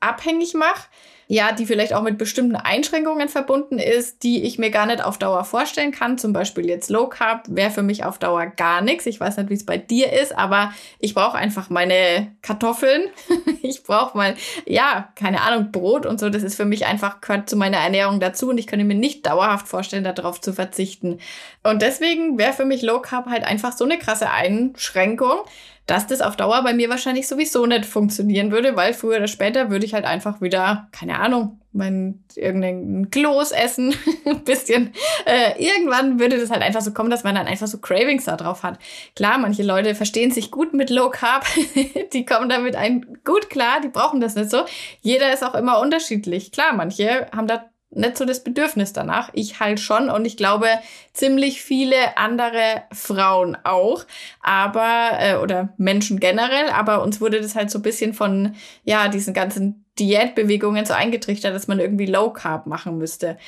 abhängig 0.00 0.54
mache, 0.54 0.88
ja, 1.30 1.52
die 1.52 1.66
vielleicht 1.66 1.92
auch 1.92 2.02
mit 2.02 2.16
bestimmten 2.16 2.56
Einschränkungen 2.56 3.28
verbunden 3.28 3.78
ist, 3.78 4.22
die 4.22 4.44
ich 4.44 4.58
mir 4.58 4.70
gar 4.70 4.86
nicht 4.86 5.04
auf 5.04 5.18
Dauer 5.18 5.44
vorstellen 5.44 5.92
kann. 5.92 6.16
Zum 6.16 6.32
Beispiel 6.32 6.66
jetzt 6.66 6.88
Low 6.88 7.06
Carb 7.06 7.44
wäre 7.48 7.70
für 7.70 7.82
mich 7.82 8.02
auf 8.04 8.18
Dauer 8.18 8.46
gar 8.46 8.80
nichts. 8.80 9.04
Ich 9.04 9.20
weiß 9.20 9.36
nicht, 9.36 9.50
wie 9.50 9.54
es 9.54 9.66
bei 9.66 9.76
dir 9.76 10.10
ist, 10.10 10.36
aber 10.36 10.72
ich 11.00 11.12
brauche 11.12 11.36
einfach 11.36 11.68
meine 11.68 12.34
Kartoffeln. 12.40 13.08
ich 13.62 13.82
brauche 13.82 14.16
mal, 14.16 14.36
ja, 14.64 15.12
keine 15.16 15.42
Ahnung, 15.42 15.70
Brot 15.70 16.06
und 16.06 16.18
so. 16.18 16.30
Das 16.30 16.42
ist 16.42 16.56
für 16.56 16.64
mich 16.64 16.86
einfach, 16.86 17.20
gehört 17.20 17.50
zu 17.50 17.56
meiner 17.56 17.76
Ernährung 17.76 18.20
dazu 18.20 18.48
und 18.48 18.56
ich 18.56 18.66
könnte 18.66 18.86
mir 18.86 18.94
nicht 18.94 19.26
dauerhaft 19.26 19.68
vorstellen, 19.68 20.04
darauf 20.04 20.40
zu 20.40 20.54
verzichten. 20.54 21.18
Und 21.62 21.82
deswegen 21.82 22.38
wäre 22.38 22.54
für 22.54 22.64
mich 22.64 22.80
Low 22.80 23.00
Carb 23.00 23.26
halt 23.26 23.44
einfach 23.44 23.72
so 23.72 23.84
eine 23.84 23.98
krasse 23.98 24.30
Einschränkung 24.30 25.40
dass 25.88 26.06
das 26.06 26.20
auf 26.20 26.36
Dauer 26.36 26.62
bei 26.62 26.74
mir 26.74 26.90
wahrscheinlich 26.90 27.26
sowieso 27.26 27.64
nicht 27.64 27.86
funktionieren 27.86 28.52
würde, 28.52 28.76
weil 28.76 28.92
früher 28.92 29.16
oder 29.16 29.26
später 29.26 29.70
würde 29.70 29.86
ich 29.86 29.94
halt 29.94 30.04
einfach 30.04 30.42
wieder, 30.42 30.86
keine 30.92 31.18
Ahnung, 31.18 31.60
mein 31.72 32.24
irgendein 32.36 33.10
Kloß 33.10 33.52
essen, 33.52 33.94
ein 34.26 34.44
bisschen. 34.44 34.92
Äh, 35.24 35.62
irgendwann 35.62 36.20
würde 36.20 36.38
das 36.38 36.50
halt 36.50 36.60
einfach 36.60 36.82
so 36.82 36.92
kommen, 36.92 37.08
dass 37.08 37.24
man 37.24 37.34
dann 37.34 37.46
einfach 37.46 37.68
so 37.68 37.78
Cravings 37.78 38.26
da 38.26 38.36
drauf 38.36 38.64
hat. 38.64 38.78
Klar, 39.16 39.38
manche 39.38 39.62
Leute 39.62 39.94
verstehen 39.94 40.30
sich 40.30 40.50
gut 40.50 40.74
mit 40.74 40.90
Low 40.90 41.08
Carb, 41.08 41.46
die 42.12 42.26
kommen 42.26 42.50
damit 42.50 42.76
ein 42.76 43.18
gut 43.24 43.48
klar, 43.48 43.80
die 43.80 43.88
brauchen 43.88 44.20
das 44.20 44.34
nicht 44.34 44.50
so. 44.50 44.64
Jeder 45.00 45.32
ist 45.32 45.42
auch 45.42 45.54
immer 45.54 45.80
unterschiedlich. 45.80 46.52
Klar, 46.52 46.74
manche 46.74 47.28
haben 47.34 47.46
da 47.46 47.64
nicht 47.90 48.18
so 48.18 48.24
das 48.24 48.44
Bedürfnis 48.44 48.92
danach. 48.92 49.30
Ich 49.32 49.60
halt 49.60 49.80
schon 49.80 50.10
und 50.10 50.24
ich 50.24 50.36
glaube 50.36 50.66
ziemlich 51.12 51.62
viele 51.62 52.16
andere 52.16 52.82
Frauen 52.92 53.56
auch, 53.64 54.04
aber 54.40 55.10
äh, 55.18 55.36
oder 55.36 55.72
Menschen 55.78 56.20
generell, 56.20 56.68
aber 56.70 57.02
uns 57.02 57.20
wurde 57.20 57.40
das 57.40 57.54
halt 57.54 57.70
so 57.70 57.78
ein 57.78 57.82
bisschen 57.82 58.12
von 58.12 58.54
ja 58.84 59.08
diesen 59.08 59.34
ganzen 59.34 59.84
Diätbewegungen 59.98 60.84
so 60.84 60.94
eingetrichtert, 60.94 61.54
dass 61.54 61.68
man 61.68 61.80
irgendwie 61.80 62.06
Low 62.06 62.30
Carb 62.30 62.66
machen 62.66 62.98
müsste. 62.98 63.38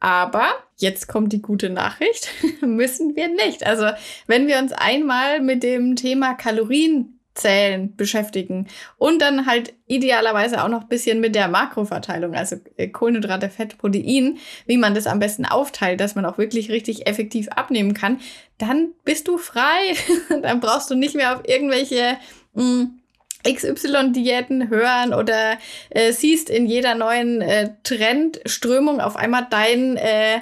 Aber 0.00 0.46
jetzt 0.76 1.08
kommt 1.08 1.32
die 1.32 1.42
gute 1.42 1.70
Nachricht, 1.70 2.30
müssen 2.60 3.16
wir 3.16 3.28
nicht. 3.28 3.66
Also 3.66 3.86
wenn 4.26 4.46
wir 4.46 4.58
uns 4.58 4.72
einmal 4.72 5.40
mit 5.40 5.62
dem 5.62 5.96
Thema 5.96 6.34
Kalorien 6.34 7.17
Zellen 7.38 7.96
beschäftigen. 7.96 8.66
Und 8.96 9.20
dann 9.20 9.46
halt 9.46 9.72
idealerweise 9.86 10.62
auch 10.62 10.68
noch 10.68 10.82
ein 10.82 10.88
bisschen 10.88 11.20
mit 11.20 11.34
der 11.34 11.48
Makroverteilung, 11.48 12.34
also 12.34 12.56
äh, 12.76 12.88
Kohlenhydrate, 12.88 13.48
Fett, 13.48 13.78
Protein, 13.78 14.38
wie 14.66 14.76
man 14.76 14.94
das 14.94 15.06
am 15.06 15.18
besten 15.18 15.46
aufteilt, 15.46 16.00
dass 16.00 16.14
man 16.14 16.26
auch 16.26 16.38
wirklich 16.38 16.70
richtig 16.70 17.06
effektiv 17.06 17.48
abnehmen 17.48 17.94
kann. 17.94 18.20
Dann 18.58 18.88
bist 19.04 19.28
du 19.28 19.38
frei. 19.38 19.94
dann 20.42 20.60
brauchst 20.60 20.90
du 20.90 20.94
nicht 20.94 21.14
mehr 21.14 21.36
auf 21.36 21.48
irgendwelche 21.48 22.18
mh, 22.54 22.62
hm, 22.62 22.98
XY-Diäten 23.46 24.68
hören 24.68 25.14
oder 25.14 25.58
äh, 25.90 26.12
siehst 26.12 26.50
in 26.50 26.66
jeder 26.66 26.94
neuen 26.94 27.40
äh, 27.40 27.70
Trendströmung 27.84 29.00
auf 29.00 29.16
einmal 29.16 29.46
dein 29.48 29.96
äh, 29.96 30.40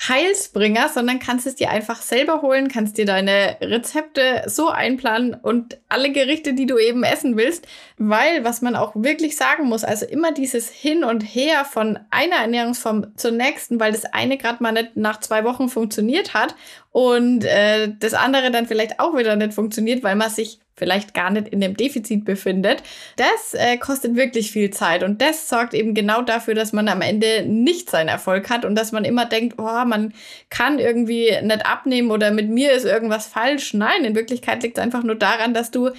Heilsbringer, 0.00 0.88
sondern 0.88 1.18
kannst 1.18 1.46
es 1.46 1.56
dir 1.56 1.70
einfach 1.70 2.00
selber 2.00 2.40
holen, 2.40 2.68
kannst 2.68 2.98
dir 2.98 3.04
deine 3.04 3.56
Rezepte 3.60 4.44
so 4.46 4.68
einplanen 4.68 5.34
und 5.34 5.78
alle 5.88 6.12
Gerichte, 6.12 6.54
die 6.54 6.66
du 6.66 6.78
eben 6.78 7.02
essen 7.02 7.36
willst, 7.36 7.66
weil 7.96 8.44
was 8.44 8.62
man 8.62 8.76
auch 8.76 8.92
wirklich 8.94 9.36
sagen 9.36 9.64
muss, 9.64 9.82
also 9.82 10.06
immer 10.06 10.30
dieses 10.30 10.70
Hin 10.70 11.02
und 11.02 11.22
Her 11.22 11.64
von 11.64 11.98
einer 12.10 12.36
Ernährungsform 12.36 13.16
zur 13.16 13.32
nächsten, 13.32 13.80
weil 13.80 13.90
das 13.90 14.04
eine 14.04 14.38
gerade 14.38 14.62
mal 14.62 14.72
nicht 14.72 14.96
nach 14.96 15.18
zwei 15.18 15.42
Wochen 15.42 15.68
funktioniert 15.68 16.32
hat 16.32 16.54
und 16.92 17.44
äh, 17.44 17.92
das 17.98 18.14
andere 18.14 18.52
dann 18.52 18.66
vielleicht 18.66 19.00
auch 19.00 19.16
wieder 19.16 19.34
nicht 19.34 19.52
funktioniert, 19.52 20.04
weil 20.04 20.14
man 20.14 20.30
sich 20.30 20.60
vielleicht 20.78 21.14
gar 21.14 21.30
nicht 21.30 21.48
in 21.48 21.60
dem 21.60 21.76
Defizit 21.76 22.24
befindet, 22.24 22.82
das 23.16 23.54
äh, 23.54 23.76
kostet 23.76 24.16
wirklich 24.16 24.50
viel 24.52 24.70
Zeit 24.70 25.02
und 25.02 25.20
das 25.20 25.48
sorgt 25.48 25.74
eben 25.74 25.94
genau 25.94 26.22
dafür, 26.22 26.54
dass 26.54 26.72
man 26.72 26.88
am 26.88 27.02
Ende 27.02 27.44
nicht 27.46 27.90
seinen 27.90 28.08
Erfolg 28.08 28.48
hat 28.50 28.64
und 28.64 28.74
dass 28.74 28.92
man 28.92 29.04
immer 29.04 29.26
denkt, 29.26 29.56
oh, 29.58 29.84
man 29.84 30.14
kann 30.50 30.78
irgendwie 30.78 31.30
nicht 31.42 31.66
abnehmen 31.66 32.10
oder 32.10 32.30
mit 32.30 32.48
mir 32.48 32.72
ist 32.72 32.84
irgendwas 32.84 33.26
falsch. 33.26 33.74
Nein, 33.74 34.04
in 34.04 34.14
Wirklichkeit 34.14 34.62
liegt 34.62 34.78
es 34.78 34.84
einfach 34.84 35.02
nur 35.02 35.16
daran, 35.16 35.54
dass 35.54 35.70
du 35.70 35.90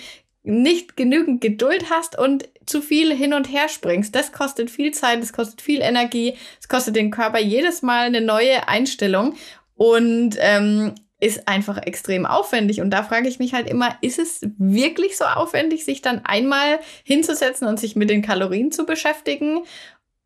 nicht 0.44 0.96
genügend 0.96 1.42
Geduld 1.42 1.90
hast 1.90 2.18
und 2.18 2.48
zu 2.66 2.82
viel 2.82 3.14
hin 3.14 3.34
und 3.34 3.52
her 3.52 3.68
springst. 3.68 4.16
Das 4.16 4.32
kostet 4.32 4.70
viel 4.70 4.92
Zeit, 4.94 5.22
das 5.22 5.34
kostet 5.34 5.62
viel 5.62 5.82
Energie, 5.82 6.36
es 6.60 6.68
kostet 6.68 6.96
den 6.96 7.12
Körper 7.12 7.40
jedes 7.40 7.82
Mal 7.82 8.06
eine 8.06 8.22
neue 8.22 8.68
Einstellung. 8.68 9.36
Und 9.76 10.36
ähm, 10.40 10.94
ist 11.20 11.48
einfach 11.48 11.78
extrem 11.78 12.26
aufwendig. 12.26 12.82
Und 12.82 12.92
da 12.92 13.04
frage 13.04 13.28
ich 13.28 13.40
mich 13.40 13.54
halt 13.54 13.70
immer, 13.70 13.98
ist 14.02 14.20
es 14.20 14.42
wirklich 14.58 15.18
so 15.18 15.26
aufwendig, 15.26 15.84
sich 15.86 16.02
dann 16.02 16.24
einmal 16.24 16.80
hinzusetzen 17.04 17.68
und 17.68 17.80
sich 17.80 17.96
mit 17.96 18.10
den 18.10 18.22
Kalorien 18.22 18.72
zu 18.72 18.86
beschäftigen? 18.86 19.64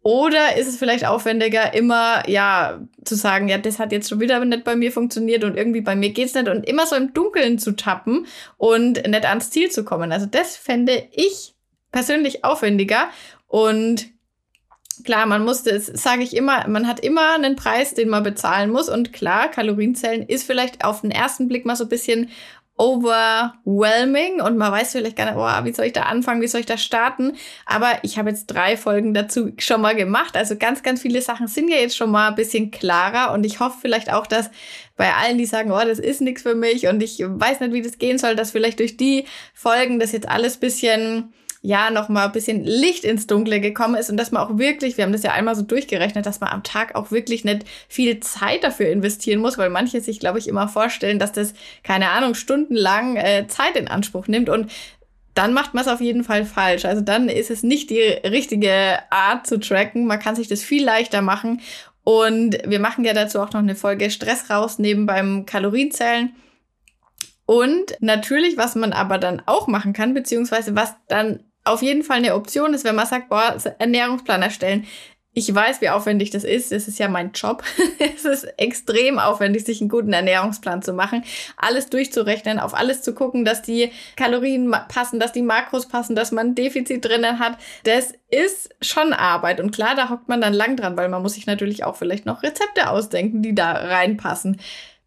Oder 0.03 0.58
ist 0.58 0.67
es 0.67 0.77
vielleicht 0.77 1.06
aufwendiger, 1.06 1.73
immer, 1.73 2.29
ja, 2.29 2.82
zu 3.06 3.15
sagen, 3.15 3.47
ja, 3.47 3.58
das 3.58 3.79
hat 3.79 3.93
jetzt 3.93 4.10
schon 4.10 4.19
wieder 4.19 4.43
nicht 4.43 4.65
bei 4.65 4.75
mir 4.75 4.91
funktioniert 4.91 5.45
und 5.45 5.56
irgendwie 5.56 5.79
bei 5.79 5.95
mir 5.95 6.10
geht's 6.10 6.34
nicht 6.34 6.49
und 6.49 6.67
immer 6.67 6.86
so 6.86 6.97
im 6.97 7.13
Dunkeln 7.13 7.58
zu 7.58 7.71
tappen 7.71 8.27
und 8.58 9.08
nicht 9.08 9.25
ans 9.25 9.49
Ziel 9.49 9.71
zu 9.71 9.86
kommen. 9.86 10.12
Also 10.12 10.25
das 10.25 10.58
fände 10.58 11.08
ich 11.12 11.56
persönlich 11.91 12.43
aufwendiger 12.43 13.08
und 13.47 14.08
klar, 15.03 15.25
man 15.25 15.43
muss 15.43 15.63
das, 15.63 15.86
sage 15.88 16.23
ich 16.23 16.36
immer, 16.36 16.67
man 16.67 16.88
hat 16.88 16.99
immer 16.99 17.36
einen 17.36 17.56
Preis, 17.56 17.93
den 17.93 18.10
man 18.10 18.23
bezahlen 18.23 18.69
muss. 18.69 18.89
Und 18.89 19.13
klar, 19.13 19.49
Kalorienzellen 19.49 20.23
ist 20.23 20.45
vielleicht 20.45 20.84
auf 20.84 21.01
den 21.01 21.12
ersten 21.12 21.47
Blick 21.47 21.65
mal 21.65 21.75
so 21.75 21.86
ein 21.86 21.89
bisschen 21.89 22.29
overwhelming 22.75 24.41
und 24.41 24.58
man 24.58 24.71
weiß 24.71 24.93
vielleicht 24.93 25.15
gar 25.15 25.25
nicht, 25.25 25.36
oh, 25.36 25.65
wie 25.65 25.73
soll 25.73 25.86
ich 25.86 25.93
da 25.93 26.03
anfangen, 26.03 26.41
wie 26.41 26.47
soll 26.47 26.62
ich 26.62 26.65
da 26.65 26.77
starten. 26.77 27.34
Aber 27.67 27.99
ich 28.01 28.17
habe 28.17 28.29
jetzt 28.29 28.47
drei 28.47 28.77
Folgen 28.77 29.13
dazu 29.13 29.51
schon 29.60 29.82
mal 29.82 29.95
gemacht. 29.95 30.36
Also 30.36 30.56
ganz, 30.58 30.82
ganz 30.82 31.01
viele 31.01 31.21
Sachen 31.21 31.47
sind 31.47 31.69
ja 31.69 31.77
jetzt 31.77 31.95
schon 31.95 32.10
mal 32.10 32.29
ein 32.29 32.36
bisschen 32.36 32.71
klarer 32.71 33.32
und 33.32 33.45
ich 33.45 33.60
hoffe 33.60 33.77
vielleicht 33.79 34.12
auch, 34.12 34.25
dass 34.25 34.49
bei 34.97 35.13
allen, 35.13 35.38
die 35.38 35.45
sagen, 35.45 35.71
oh, 35.71 35.86
das 35.86 35.99
ist 35.99 36.21
nichts 36.21 36.41
für 36.41 36.56
mich 36.56 36.88
und 36.88 37.03
ich 37.03 37.19
weiß 37.19 37.60
nicht, 37.60 37.73
wie 37.73 37.82
das 37.84 37.99
gehen 37.99 38.17
soll, 38.17 38.36
dass 38.36 38.51
vielleicht 38.51 38.79
durch 38.79 38.97
die 38.97 39.25
Folgen 39.53 39.99
das 39.99 40.12
jetzt 40.12 40.27
alles 40.27 40.58
bisschen 40.58 41.32
ja 41.63 41.89
noch 41.89 42.10
mal 42.10 42.26
ein 42.26 42.32
bisschen 42.34 42.65
Licht 42.65 43.06
ins 43.06 43.26
Dunkle 43.26 43.62
gekommen 43.62 43.95
ist 43.95 44.10
und 44.10 44.17
dass 44.17 44.32
man 44.32 44.43
auch 44.43 44.58
wirklich, 44.58 44.97
wir 44.97 45.06
haben 45.06 45.13
das 45.13 45.23
ja 45.23 45.32
einmal 45.32 45.56
so 45.56 45.62
durchgerechnet, 45.62 46.26
dass 46.26 46.41
man 46.41 46.49
am 46.49 46.62
Tag 46.62 46.93
auch 46.93 47.10
wirklich 47.10 47.45
nicht 47.45 47.63
viel 47.88 48.19
Zeit 48.19 48.65
dafür 48.65 48.89
investieren 48.89 49.39
muss, 49.39 49.58
weil 49.58 49.69
manche 49.69 50.02
sich, 50.02 50.19
glaube 50.19 50.39
ich, 50.39 50.49
immer 50.49 50.67
vorstellen, 50.67 51.19
dass 51.19 51.32
das, 51.32 51.54
keine 51.82 52.10
Ahnung, 52.10 52.36
stundenlang 52.36 53.15
äh, 53.15 53.47
Zeit 53.47 53.78
in 53.78 53.88
Anspruch 53.88 54.28
nimmt 54.28 54.49
und 54.49 54.69
dann 55.36 55.54
macht 55.54 55.73
man 55.73 55.84
es 55.84 55.89
auf 55.89 56.02
jeden 56.02 56.26
Fall 56.26 56.45
falsch. 56.45 56.84
Also 56.86 57.02
dann 57.02 57.30
ist 57.30 57.49
es 57.49 57.63
nicht 57.63 57.89
die 57.89 58.02
richtige 58.02 58.99
Art 59.10 59.47
zu 59.47 59.60
tracken. 59.60 60.06
Man 60.06 60.19
kann 60.19 60.36
sich 60.36 60.47
das 60.47 60.62
viel 60.62 60.84
leichter 60.84 61.23
machen. 61.23 61.60
Und 62.04 62.60
wir 62.67 62.80
machen 62.80 63.04
ja 63.04 63.13
dazu 63.13 63.39
auch 63.39 63.52
noch 63.52 63.62
eine 63.62 63.73
Folge 63.76 64.12
Stress 64.12 64.52
rausnehmen 64.52 65.08
beim 65.08 65.47
Kalorienzählen. 65.47 66.36
Und 67.45 67.97
natürlich, 67.99 68.58
was 68.58 68.76
man 68.76 68.93
aber 68.93 69.17
dann 69.17 69.41
auch 69.45 69.67
machen 69.67 69.93
kann, 69.93 70.13
beziehungsweise 70.13 70.76
was 70.76 70.93
dann 71.08 71.39
auf 71.63 71.82
jeden 71.82 72.04
Fall 72.04 72.17
eine 72.17 72.36
Option 72.36 72.73
ist, 72.73 72.84
wenn 72.84 72.95
man 72.95 73.08
sagt, 73.08 73.30
boah, 73.30 73.56
Ernährungsplan 73.80 74.41
erstellen. 74.41 74.86
Ich 75.36 75.54
weiß, 75.54 75.82
wie 75.82 75.89
aufwendig 75.89 76.30
das 76.30 76.43
ist. 76.43 76.71
Es 76.71 76.88
ist 76.88 76.99
ja 76.99 77.08
mein 77.08 77.32
Job. 77.32 77.63
es 78.15 78.23
ist 78.23 78.43
extrem 78.58 79.17
aufwendig, 79.17 79.65
sich 79.65 79.82
einen 79.82 79.89
guten 79.89 80.13
Ernährungsplan 80.13 80.84
zu 80.84 80.93
machen, 80.93 81.23
alles 81.58 81.89
durchzurechnen, 81.89 82.60
auf 82.60 82.76
alles 82.76 83.02
zu 83.02 83.15
gucken, 83.15 83.43
dass 83.43 83.63
die 83.63 83.91
Kalorien 84.15 84.76
passen, 84.89 85.19
dass 85.19 85.32
die 85.32 85.41
Makros 85.41 85.88
passen, 85.88 86.15
dass 86.15 86.32
man 86.32 86.49
ein 86.49 86.56
Defizit 86.56 87.04
drinnen 87.04 87.39
hat. 87.39 87.58
Das 87.84 88.13
ist 88.30 88.76
schon 88.82 89.12
Arbeit. 89.12 89.60
Und 89.60 89.71
klar, 89.71 89.95
da 89.95 90.10
hockt 90.12 90.30
man 90.30 90.39
dann 90.39 90.54
lang 90.54 90.78
dran, 90.78 90.97
weil 90.97 91.10
man 91.10 91.23
muss 91.23 91.34
sich 91.34 91.47
natürlich 91.47 91.84
auch 91.84 91.95
vielleicht 91.95 92.28
noch 92.28 92.43
Rezepte 92.43 92.89
ausdenken, 92.89 93.41
die 93.41 93.56
da 93.56 93.71
reinpassen. 93.71 94.60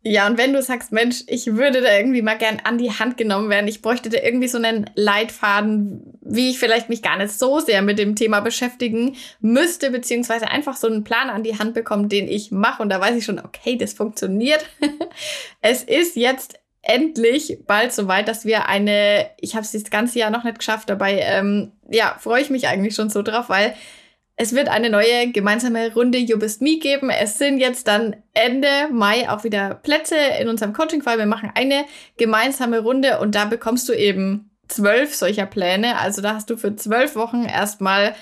Ja, 0.08 0.28
und 0.28 0.38
wenn 0.38 0.52
du 0.52 0.62
sagst, 0.62 0.92
Mensch, 0.92 1.24
ich 1.26 1.56
würde 1.56 1.80
da 1.80 1.96
irgendwie 1.96 2.22
mal 2.22 2.38
gern 2.38 2.60
an 2.62 2.78
die 2.78 2.92
Hand 2.92 3.16
genommen 3.16 3.50
werden, 3.50 3.66
ich 3.66 3.82
bräuchte 3.82 4.08
da 4.08 4.18
irgendwie 4.22 4.46
so 4.46 4.56
einen 4.56 4.88
Leitfaden, 4.94 6.16
wie 6.20 6.50
ich 6.50 6.60
vielleicht 6.60 6.88
mich 6.88 7.02
gar 7.02 7.18
nicht 7.18 7.36
so 7.36 7.58
sehr 7.58 7.82
mit 7.82 7.98
dem 7.98 8.14
Thema 8.14 8.38
beschäftigen 8.38 9.16
müsste, 9.40 9.90
beziehungsweise 9.90 10.46
einfach 10.46 10.76
so 10.76 10.86
einen 10.86 11.02
Plan 11.02 11.28
an 11.28 11.42
die 11.42 11.58
Hand 11.58 11.74
bekommen, 11.74 12.08
den 12.08 12.28
ich 12.28 12.52
mache. 12.52 12.84
Und 12.84 12.90
da 12.90 13.00
weiß 13.00 13.16
ich 13.16 13.24
schon, 13.24 13.40
okay, 13.40 13.76
das 13.76 13.94
funktioniert. 13.94 14.64
es 15.60 15.82
ist 15.82 16.14
jetzt 16.14 16.60
endlich 16.82 17.58
bald 17.66 17.92
soweit, 17.92 18.28
dass 18.28 18.44
wir 18.44 18.68
eine, 18.68 19.28
ich 19.40 19.56
habe 19.56 19.64
es 19.64 19.72
das 19.72 19.90
ganze 19.90 20.20
Jahr 20.20 20.30
noch 20.30 20.44
nicht 20.44 20.60
geschafft, 20.60 20.88
dabei, 20.88 21.18
ähm, 21.18 21.72
ja, 21.90 22.16
freue 22.20 22.42
ich 22.42 22.50
mich 22.50 22.68
eigentlich 22.68 22.94
schon 22.94 23.10
so 23.10 23.22
drauf, 23.22 23.48
weil 23.48 23.74
es 24.36 24.54
wird 24.54 24.68
eine 24.68 24.90
neue 24.90 25.32
gemeinsame 25.32 25.94
Runde 25.94 26.18
You 26.18 26.38
Best 26.38 26.60
Me 26.60 26.78
geben. 26.78 27.08
Es 27.08 27.38
sind 27.38 27.58
jetzt 27.58 27.88
dann 27.88 28.16
Ende 28.34 28.88
Mai 28.92 29.30
auch 29.30 29.44
wieder 29.44 29.74
Plätze 29.74 30.16
in 30.40 30.48
unserem 30.48 30.74
Coaching-Fall. 30.74 31.18
Wir 31.18 31.26
machen 31.26 31.50
eine 31.54 31.86
gemeinsame 32.18 32.80
Runde 32.80 33.18
und 33.18 33.34
da 33.34 33.46
bekommst 33.46 33.88
du 33.88 33.94
eben 33.94 34.50
zwölf 34.68 35.14
solcher 35.14 35.46
Pläne. 35.46 35.98
Also 35.98 36.20
da 36.20 36.34
hast 36.34 36.50
du 36.50 36.58
für 36.58 36.76
zwölf 36.76 37.16
Wochen 37.16 37.44
erstmal 37.44 38.14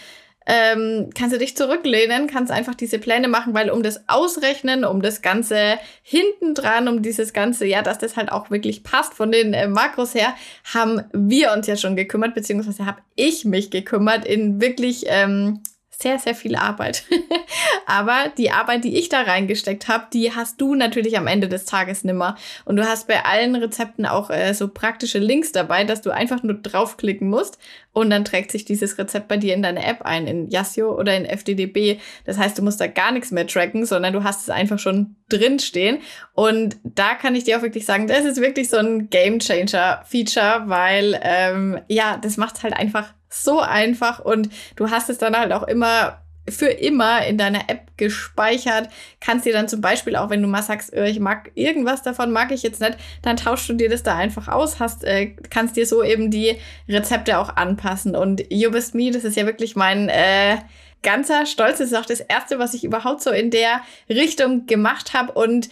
ähm, 0.46 1.10
kannst 1.16 1.34
du 1.34 1.38
dich 1.38 1.56
zurücklehnen, 1.56 2.26
kannst 2.26 2.52
einfach 2.52 2.74
diese 2.74 2.98
Pläne 2.98 3.28
machen, 3.28 3.54
weil 3.54 3.70
um 3.70 3.82
das 3.82 4.08
Ausrechnen, 4.08 4.84
um 4.84 5.00
das 5.00 5.22
Ganze 5.22 5.78
hinten 6.02 6.54
dran, 6.54 6.86
um 6.86 7.02
dieses 7.02 7.32
Ganze, 7.32 7.66
ja, 7.66 7.82
dass 7.82 7.98
das 7.98 8.16
halt 8.16 8.30
auch 8.30 8.50
wirklich 8.50 8.84
passt 8.84 9.14
von 9.14 9.32
den 9.32 9.54
äh, 9.54 9.66
Makros 9.66 10.14
her, 10.14 10.34
haben 10.72 11.02
wir 11.12 11.52
uns 11.52 11.66
ja 11.66 11.76
schon 11.76 11.96
gekümmert, 11.96 12.34
beziehungsweise 12.34 12.84
habe 12.84 13.00
ich 13.14 13.46
mich 13.46 13.70
gekümmert 13.70 14.26
in 14.26 14.60
wirklich 14.60 15.06
ähm, 15.08 15.62
sehr, 16.04 16.18
sehr 16.18 16.34
viel 16.34 16.54
Arbeit. 16.54 17.04
Aber 17.86 18.30
die 18.36 18.50
Arbeit, 18.50 18.84
die 18.84 18.98
ich 18.98 19.08
da 19.08 19.22
reingesteckt 19.22 19.88
habe, 19.88 20.06
die 20.12 20.34
hast 20.34 20.60
du 20.60 20.74
natürlich 20.74 21.16
am 21.16 21.26
Ende 21.26 21.48
des 21.48 21.64
Tages 21.64 22.04
nimmer. 22.04 22.36
Und 22.66 22.76
du 22.76 22.86
hast 22.86 23.08
bei 23.08 23.24
allen 23.24 23.56
Rezepten 23.56 24.04
auch 24.04 24.28
äh, 24.28 24.52
so 24.52 24.68
praktische 24.68 25.18
Links 25.18 25.52
dabei, 25.52 25.84
dass 25.84 26.02
du 26.02 26.10
einfach 26.10 26.42
nur 26.42 26.54
draufklicken 26.54 27.28
musst 27.28 27.58
und 27.94 28.10
dann 28.10 28.24
trägt 28.24 28.50
sich 28.50 28.66
dieses 28.66 28.98
Rezept 28.98 29.28
bei 29.28 29.38
dir 29.38 29.54
in 29.54 29.62
deine 29.62 29.86
App 29.86 30.02
ein, 30.02 30.26
in 30.26 30.50
Yasio 30.50 30.94
oder 30.94 31.16
in 31.16 31.24
FDDB. 31.24 32.00
Das 32.26 32.36
heißt, 32.36 32.58
du 32.58 32.62
musst 32.62 32.80
da 32.80 32.88
gar 32.88 33.12
nichts 33.12 33.30
mehr 33.30 33.46
tracken, 33.46 33.86
sondern 33.86 34.12
du 34.12 34.24
hast 34.24 34.42
es 34.42 34.50
einfach 34.50 34.78
schon 34.78 35.16
drin 35.30 35.58
stehen. 35.60 35.98
Und 36.34 36.76
da 36.82 37.14
kann 37.14 37.34
ich 37.34 37.44
dir 37.44 37.56
auch 37.56 37.62
wirklich 37.62 37.86
sagen, 37.86 38.08
das 38.08 38.24
ist 38.24 38.40
wirklich 38.40 38.68
so 38.68 38.76
ein 38.76 39.08
Game 39.10 39.38
Changer 39.38 40.02
Feature, 40.06 40.64
weil 40.66 41.18
ähm, 41.22 41.80
ja, 41.88 42.18
das 42.20 42.36
macht 42.36 42.62
halt 42.62 42.74
einfach 42.74 43.14
so 43.34 43.60
einfach 43.60 44.20
und 44.20 44.48
du 44.76 44.90
hast 44.90 45.10
es 45.10 45.18
dann 45.18 45.36
halt 45.36 45.52
auch 45.52 45.64
immer 45.64 46.24
für 46.48 46.66
immer 46.66 47.24
in 47.26 47.38
deiner 47.38 47.70
App 47.70 47.96
gespeichert. 47.96 48.88
Kannst 49.20 49.46
dir 49.46 49.52
dann 49.52 49.68
zum 49.68 49.80
Beispiel 49.80 50.16
auch, 50.16 50.30
wenn 50.30 50.42
du 50.42 50.48
mal 50.48 50.62
sagst, 50.62 50.92
äh, 50.92 51.08
ich 51.08 51.20
mag 51.20 51.50
irgendwas 51.54 52.02
davon, 52.02 52.32
mag 52.32 52.52
ich 52.52 52.62
jetzt 52.62 52.80
nicht, 52.80 52.98
dann 53.22 53.36
tauschst 53.36 53.68
du 53.68 53.74
dir 53.74 53.88
das 53.88 54.02
da 54.02 54.16
einfach 54.16 54.48
aus, 54.48 54.78
hast, 54.78 55.04
äh, 55.04 55.34
kannst 55.50 55.76
dir 55.76 55.86
so 55.86 56.02
eben 56.02 56.30
die 56.30 56.56
Rezepte 56.88 57.38
auch 57.38 57.56
anpassen. 57.56 58.14
Und 58.14 58.44
You 58.50 58.70
Best 58.70 58.94
Me, 58.94 59.10
das 59.10 59.24
ist 59.24 59.36
ja 59.36 59.46
wirklich 59.46 59.74
mein 59.74 60.08
äh, 60.08 60.58
ganzer 61.02 61.46
Stolz. 61.46 61.78
Das 61.78 61.88
ist 61.88 61.96
auch 61.96 62.06
das 62.06 62.20
erste, 62.20 62.58
was 62.58 62.74
ich 62.74 62.84
überhaupt 62.84 63.22
so 63.22 63.30
in 63.30 63.50
der 63.50 63.80
Richtung 64.10 64.66
gemacht 64.66 65.14
habe. 65.14 65.32
Und 65.32 65.70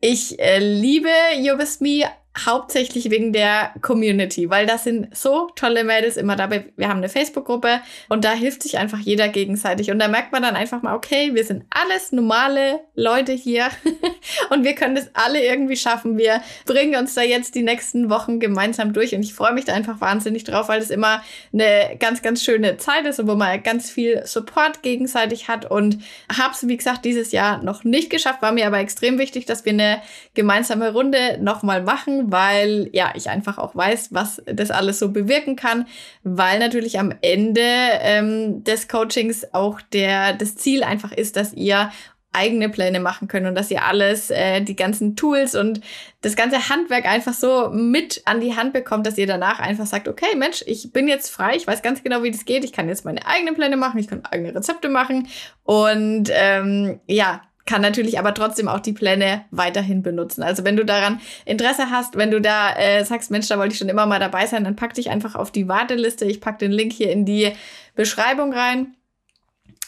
ich 0.00 0.38
äh, 0.38 0.58
liebe 0.58 1.10
You 1.38 1.56
Best 1.56 1.82
Me 1.82 2.04
hauptsächlich 2.44 3.10
wegen 3.10 3.32
der 3.32 3.72
Community, 3.80 4.50
weil 4.50 4.66
das 4.66 4.84
sind 4.84 5.16
so 5.16 5.48
tolle 5.56 5.84
Mädels 5.84 6.16
immer 6.16 6.36
dabei. 6.36 6.66
Wir 6.76 6.88
haben 6.88 6.98
eine 6.98 7.08
Facebook-Gruppe 7.08 7.80
und 8.08 8.24
da 8.24 8.32
hilft 8.32 8.62
sich 8.62 8.78
einfach 8.78 8.98
jeder 8.98 9.28
gegenseitig. 9.28 9.90
Und 9.90 9.98
da 9.98 10.08
merkt 10.08 10.32
man 10.32 10.42
dann 10.42 10.56
einfach 10.56 10.82
mal, 10.82 10.94
okay, 10.94 11.30
wir 11.34 11.44
sind 11.44 11.64
alles 11.70 12.12
normale 12.12 12.80
Leute 12.94 13.32
hier 13.32 13.68
und 14.50 14.64
wir 14.64 14.74
können 14.74 14.94
das 14.94 15.10
alle 15.14 15.44
irgendwie 15.44 15.76
schaffen. 15.76 16.18
Wir 16.18 16.42
bringen 16.66 16.96
uns 16.96 17.14
da 17.14 17.22
jetzt 17.22 17.54
die 17.54 17.62
nächsten 17.62 18.10
Wochen 18.10 18.40
gemeinsam 18.40 18.92
durch 18.92 19.14
und 19.14 19.22
ich 19.22 19.34
freue 19.34 19.54
mich 19.54 19.64
da 19.64 19.72
einfach 19.72 20.00
wahnsinnig 20.00 20.44
drauf, 20.44 20.68
weil 20.68 20.80
es 20.80 20.90
immer 20.90 21.22
eine 21.52 21.96
ganz, 21.98 22.22
ganz 22.22 22.42
schöne 22.42 22.76
Zeit 22.76 23.06
ist 23.06 23.18
und 23.18 23.28
wo 23.28 23.34
man 23.34 23.62
ganz 23.62 23.90
viel 23.90 24.26
Support 24.26 24.82
gegenseitig 24.82 25.48
hat 25.48 25.70
und 25.70 25.98
hab's, 26.36 26.66
wie 26.66 26.76
gesagt, 26.76 27.04
dieses 27.04 27.32
Jahr 27.32 27.62
noch 27.62 27.84
nicht 27.84 28.10
geschafft, 28.10 28.42
war 28.42 28.52
mir 28.52 28.66
aber 28.66 28.78
extrem 28.78 29.18
wichtig, 29.18 29.46
dass 29.46 29.64
wir 29.64 29.72
eine 29.72 30.02
gemeinsame 30.34 30.92
Runde 30.92 31.38
nochmal 31.40 31.82
machen, 31.82 32.25
weil 32.30 32.88
ja, 32.92 33.12
ich 33.14 33.28
einfach 33.28 33.58
auch 33.58 33.74
weiß, 33.74 34.08
was 34.12 34.42
das 34.46 34.70
alles 34.70 34.98
so 34.98 35.10
bewirken 35.10 35.56
kann, 35.56 35.86
weil 36.22 36.58
natürlich 36.58 36.98
am 36.98 37.12
Ende 37.22 37.60
ähm, 37.62 38.64
des 38.64 38.88
Coachings 38.88 39.52
auch 39.52 39.80
der, 39.80 40.32
das 40.32 40.56
Ziel 40.56 40.82
einfach 40.82 41.12
ist, 41.12 41.36
dass 41.36 41.52
ihr 41.52 41.90
eigene 42.36 42.68
Pläne 42.68 43.00
machen 43.00 43.28
könnt 43.28 43.46
und 43.46 43.54
dass 43.54 43.70
ihr 43.70 43.82
alles, 43.82 44.30
äh, 44.30 44.60
die 44.60 44.76
ganzen 44.76 45.16
Tools 45.16 45.54
und 45.54 45.80
das 46.20 46.36
ganze 46.36 46.68
Handwerk 46.68 47.06
einfach 47.06 47.32
so 47.32 47.70
mit 47.70 48.22
an 48.26 48.40
die 48.40 48.54
Hand 48.54 48.72
bekommt, 48.72 49.06
dass 49.06 49.18
ihr 49.18 49.26
danach 49.26 49.58
einfach 49.58 49.86
sagt, 49.86 50.06
okay, 50.06 50.36
Mensch, 50.36 50.62
ich 50.66 50.92
bin 50.92 51.08
jetzt 51.08 51.30
frei, 51.30 51.56
ich 51.56 51.66
weiß 51.66 51.82
ganz 51.82 52.02
genau, 52.02 52.22
wie 52.22 52.30
das 52.30 52.44
geht, 52.44 52.64
ich 52.64 52.72
kann 52.72 52.88
jetzt 52.88 53.04
meine 53.04 53.26
eigenen 53.26 53.54
Pläne 53.54 53.76
machen, 53.76 53.98
ich 53.98 54.08
kann 54.08 54.24
eigene 54.24 54.54
Rezepte 54.54 54.88
machen 54.88 55.28
und 55.64 56.28
ähm, 56.30 57.00
ja, 57.06 57.40
kann 57.66 57.82
natürlich 57.82 58.18
aber 58.18 58.32
trotzdem 58.32 58.68
auch 58.68 58.80
die 58.80 58.92
Pläne 58.92 59.44
weiterhin 59.50 60.02
benutzen. 60.02 60.42
Also 60.42 60.64
wenn 60.64 60.76
du 60.76 60.84
daran 60.84 61.20
Interesse 61.44 61.90
hast, 61.90 62.16
wenn 62.16 62.30
du 62.30 62.40
da 62.40 62.74
äh, 62.76 63.04
sagst, 63.04 63.30
Mensch, 63.30 63.48
da 63.48 63.58
wollte 63.58 63.72
ich 63.72 63.78
schon 63.78 63.88
immer 63.88 64.06
mal 64.06 64.20
dabei 64.20 64.46
sein, 64.46 64.64
dann 64.64 64.76
pack 64.76 64.94
dich 64.94 65.10
einfach 65.10 65.34
auf 65.34 65.50
die 65.50 65.68
Warteliste. 65.68 66.24
Ich 66.24 66.40
pack 66.40 66.58
den 66.58 66.72
Link 66.72 66.92
hier 66.92 67.10
in 67.10 67.24
die 67.24 67.52
Beschreibung 67.94 68.52
rein. 68.52 68.94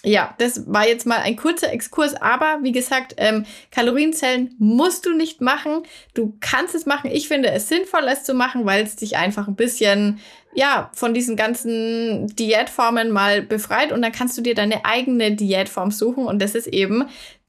Ja, 0.04 0.34
das 0.38 0.72
war 0.72 0.86
jetzt 0.86 1.06
mal 1.06 1.18
ein 1.18 1.34
kurzer 1.34 1.72
Exkurs, 1.72 2.14
aber 2.14 2.58
wie 2.62 2.70
gesagt, 2.70 3.14
ähm, 3.16 3.44
Kalorienzellen 3.72 4.54
musst 4.58 5.06
du 5.06 5.12
nicht 5.12 5.40
machen. 5.40 5.82
Du 6.14 6.36
kannst 6.40 6.76
es 6.76 6.86
machen. 6.86 7.10
Ich 7.12 7.26
finde 7.26 7.50
es 7.50 7.68
sinnvoll, 7.68 8.04
es 8.06 8.22
zu 8.22 8.32
machen, 8.32 8.64
weil 8.64 8.84
es 8.84 8.94
dich 8.94 9.16
einfach 9.16 9.48
ein 9.48 9.56
bisschen 9.56 10.20
ja, 10.54 10.90
von 10.94 11.14
diesen 11.14 11.36
ganzen 11.36 12.28
Diätformen 12.34 13.10
mal 13.10 13.42
befreit 13.42 13.92
und 13.92 14.02
dann 14.02 14.12
kannst 14.12 14.36
du 14.38 14.42
dir 14.42 14.54
deine 14.54 14.84
eigene 14.84 15.32
Diätform 15.32 15.90
suchen 15.90 16.26
und 16.26 16.40
das 16.40 16.54
ist 16.54 16.68
eben 16.68 17.08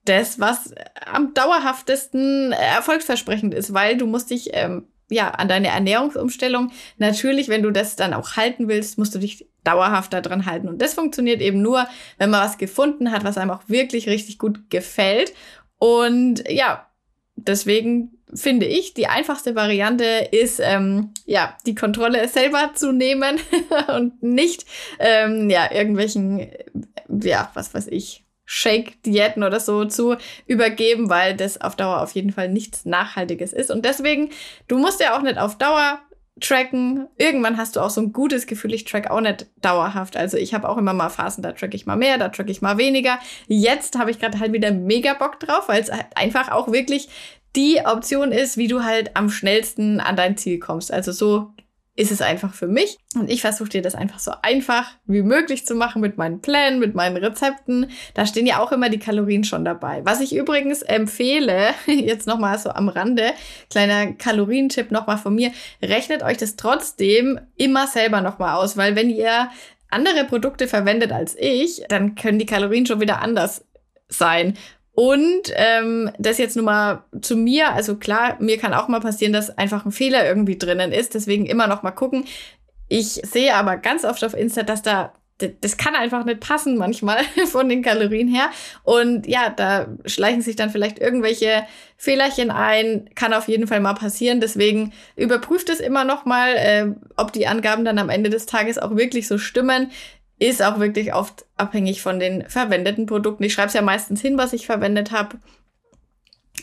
das, 0.10 0.40
was 0.40 0.74
am 1.06 1.34
dauerhaftesten 1.34 2.52
erfolgsversprechend 2.52 3.54
ist, 3.54 3.74
weil 3.74 3.98
du 3.98 4.08
musst 4.08 4.32
dich 4.32 4.50
ähm, 4.54 4.88
ja 5.10 5.30
an 5.30 5.48
deine 5.48 5.68
Ernährungsumstellung 5.68 6.72
natürlich, 6.98 7.48
wenn 7.48 7.64
du 7.64 7.72
das 7.72 7.96
dann 7.96 8.14
auch 8.14 8.36
halten 8.36 8.68
willst, 8.68 8.98
musst 8.98 9.14
du 9.14 9.20
dich 9.20 9.48
dauerhaft 9.64 10.14
daran 10.14 10.46
halten. 10.46 10.68
Und 10.68 10.82
das 10.82 10.96
funktioniert 10.96 11.42
eben 11.42 11.62
nur, 11.62 11.88
wenn 12.18 12.30
man 12.30 12.44
was 12.44 12.58
gefunden 12.58 13.12
hat, 13.12 13.24
was 13.24 13.38
einem 13.38 13.52
auch 13.52 13.64
wirklich 13.68 14.08
richtig 14.08 14.40
gut 14.40 14.70
gefällt. 14.70 15.34
Und 15.78 16.44
ja, 16.50 16.88
deswegen 17.36 18.18
finde 18.34 18.66
ich, 18.66 18.94
die 18.94 19.08
einfachste 19.08 19.56
Variante 19.56 20.06
ist, 20.32 20.60
ähm, 20.64 21.14
ja, 21.26 21.56
die 21.66 21.76
Kontrolle 21.76 22.28
selber 22.28 22.72
zu 22.74 22.92
nehmen 22.92 23.40
und 23.96 24.24
nicht, 24.24 24.66
ähm, 25.00 25.50
ja, 25.50 25.72
irgendwelchen, 25.72 26.48
ja, 27.08 27.52
was 27.54 27.74
weiß 27.74 27.88
ich, 27.88 28.24
Shake-Diäten 28.52 29.44
oder 29.44 29.60
so 29.60 29.86
zu 29.86 30.16
übergeben, 30.48 31.08
weil 31.08 31.36
das 31.36 31.62
auf 31.62 31.76
Dauer 31.76 32.02
auf 32.02 32.14
jeden 32.14 32.32
Fall 32.32 32.50
nichts 32.50 32.84
Nachhaltiges 32.84 33.54
ist. 33.54 33.70
Und 33.70 33.86
deswegen, 33.86 34.32
du 34.68 34.80
musst 34.80 35.00
ja 35.00 35.16
auch 35.16 35.22
nicht 35.22 35.38
auf 35.38 35.60
Dauer 35.60 36.00
tracken. 36.42 37.08
Irgendwann 37.20 37.58
hast 37.58 37.76
du 37.76 37.80
auch 37.80 37.92
so 37.92 38.02
ein 38.02 38.12
gutes 38.12 38.48
Gefühl, 38.48 38.74
ich 38.74 38.86
track 38.86 39.12
auch 39.12 39.22
nicht 39.22 39.46
dauerhaft. 39.62 40.18
Also 40.18 40.38
ich 40.38 40.56
habe 40.56 40.68
auch 40.68 40.78
immer 40.78 40.94
mal 40.94 41.10
Phasen, 41.10 41.44
da 41.44 41.52
track 41.52 41.76
ich 41.76 41.86
mal 41.86 41.96
mehr, 41.96 42.18
da 42.18 42.30
track 42.30 42.50
ich 42.50 42.64
mal 42.64 42.80
weniger. 42.80 43.20
Jetzt 43.48 44.00
habe 44.00 44.10
ich 44.10 44.18
gerade 44.18 44.40
halt 44.40 44.52
wieder 44.52 44.72
mega 44.72 45.14
Bock 45.14 45.40
drauf, 45.40 45.68
weil 45.68 45.84
es 45.84 45.92
halt 45.92 46.08
einfach 46.16 46.50
auch 46.50 46.72
wirklich 46.72 47.08
die 47.56 47.82
Option 47.86 48.32
ist, 48.32 48.58
wie 48.58 48.68
du 48.68 48.84
halt 48.84 49.16
am 49.16 49.30
schnellsten 49.30 50.00
an 50.00 50.16
dein 50.16 50.38
Ziel 50.38 50.58
kommst. 50.58 50.92
Also 50.92 51.12
so 51.12 51.54
ist 52.00 52.12
es 52.12 52.22
einfach 52.22 52.54
für 52.54 52.68
mich. 52.68 52.98
Und 53.16 53.30
ich 53.30 53.42
versuche 53.42 53.68
dir 53.68 53.82
das 53.82 53.94
einfach 53.94 54.20
so 54.20 54.32
einfach 54.42 54.90
wie 55.06 55.22
möglich 55.22 55.66
zu 55.66 55.76
machen 55.76 56.02
mit 56.02 56.18
meinen 56.18 56.40
Plänen, 56.40 56.80
mit 56.80 56.96
meinen 56.96 57.18
Rezepten. 57.18 57.92
Da 58.14 58.26
stehen 58.26 58.46
ja 58.46 58.60
auch 58.60 58.72
immer 58.72 58.88
die 58.88 59.00
Kalorien 59.00 59.44
schon 59.44 59.66
dabei. 59.66 60.02
Was 60.06 60.22
ich 60.22 60.34
übrigens 60.34 60.82
empfehle, 60.82 61.72
jetzt 61.88 62.26
nochmal 62.26 62.58
so 62.58 62.70
am 62.70 62.88
Rande, 62.88 63.34
kleiner 63.70 64.14
Kalorientipp 64.14 64.92
nochmal 64.92 65.18
von 65.18 65.36
mir, 65.36 65.52
rechnet 65.84 66.24
euch 66.24 66.38
das 66.38 66.56
trotzdem 66.56 67.42
immer 67.58 67.86
selber 67.86 68.22
nochmal 68.22 68.56
aus, 68.56 68.78
weil 68.78 68.96
wenn 68.96 69.10
ihr 69.10 69.50
andere 69.90 70.24
Produkte 70.24 70.70
verwendet 70.70 71.12
als 71.12 71.36
ich, 71.38 71.84
dann 71.90 72.16
können 72.16 72.40
die 72.40 72.46
Kalorien 72.46 72.86
schon 72.86 73.02
wieder 73.02 73.22
anders 73.22 73.66
sein. 74.08 74.54
Und 75.00 75.54
ähm, 75.56 76.12
das 76.20 76.40
jetzt 76.40 76.58
nur 76.58 76.66
mal 76.66 77.06
zu 77.22 77.38
mir. 77.38 77.72
Also 77.72 77.96
klar, 77.96 78.36
mir 78.42 78.58
kann 78.58 78.74
auch 78.74 78.90
mal 78.90 79.00
passieren, 79.00 79.32
dass 79.32 79.58
einfach 79.58 79.86
ein 79.86 79.94
Fehler 79.94 80.28
irgendwie 80.28 80.58
drinnen 80.58 80.92
ist. 80.92 81.14
Deswegen 81.14 81.46
immer 81.46 81.68
noch 81.68 81.84
mal 81.84 81.92
gucken. 81.92 82.26
Ich 82.90 83.22
sehe 83.24 83.56
aber 83.56 83.78
ganz 83.78 84.04
oft 84.04 84.22
auf 84.26 84.34
Insta, 84.34 84.64
dass 84.64 84.82
da 84.82 85.14
das 85.62 85.78
kann 85.78 85.96
einfach 85.96 86.26
nicht 86.26 86.42
passen 86.42 86.76
manchmal 86.76 87.24
von 87.50 87.70
den 87.70 87.82
Kalorien 87.82 88.28
her. 88.28 88.50
Und 88.84 89.26
ja, 89.26 89.50
da 89.50 89.88
schleichen 90.06 90.42
sich 90.42 90.58
dann 90.58 90.70
vielleicht 90.70 91.00
irgendwelche 91.00 91.64
Fehlerchen 91.96 92.52
ein. 92.52 93.10
Kann 93.16 93.34
auf 93.34 93.48
jeden 93.48 93.68
Fall 93.68 93.80
mal 93.80 93.94
passieren. 93.94 94.42
Deswegen 94.42 94.92
überprüft 95.16 95.70
es 95.70 95.80
immer 95.80 96.04
noch 96.04 96.26
mal, 96.26 96.56
äh, 96.58 96.88
ob 97.16 97.32
die 97.32 97.48
Angaben 97.48 97.86
dann 97.86 98.00
am 98.00 98.10
Ende 98.10 98.30
des 98.30 98.48
Tages 98.48 98.78
auch 98.78 98.98
wirklich 98.98 99.30
so 99.30 99.38
stimmen 99.38 99.92
ist 100.40 100.64
auch 100.64 100.80
wirklich 100.80 101.14
oft 101.14 101.46
abhängig 101.58 102.02
von 102.02 102.20
den 102.20 102.48
verwendeten 102.50 103.06
Produkten. 103.06 103.44
Ich 103.44 103.54
schreibe 103.54 103.68
es 103.68 103.74
ja 103.74 103.82
meistens 103.82 104.22
hin, 104.22 104.38
was 104.38 104.54
ich 104.54 104.66
verwendet 104.66 105.12
habe. 105.12 105.38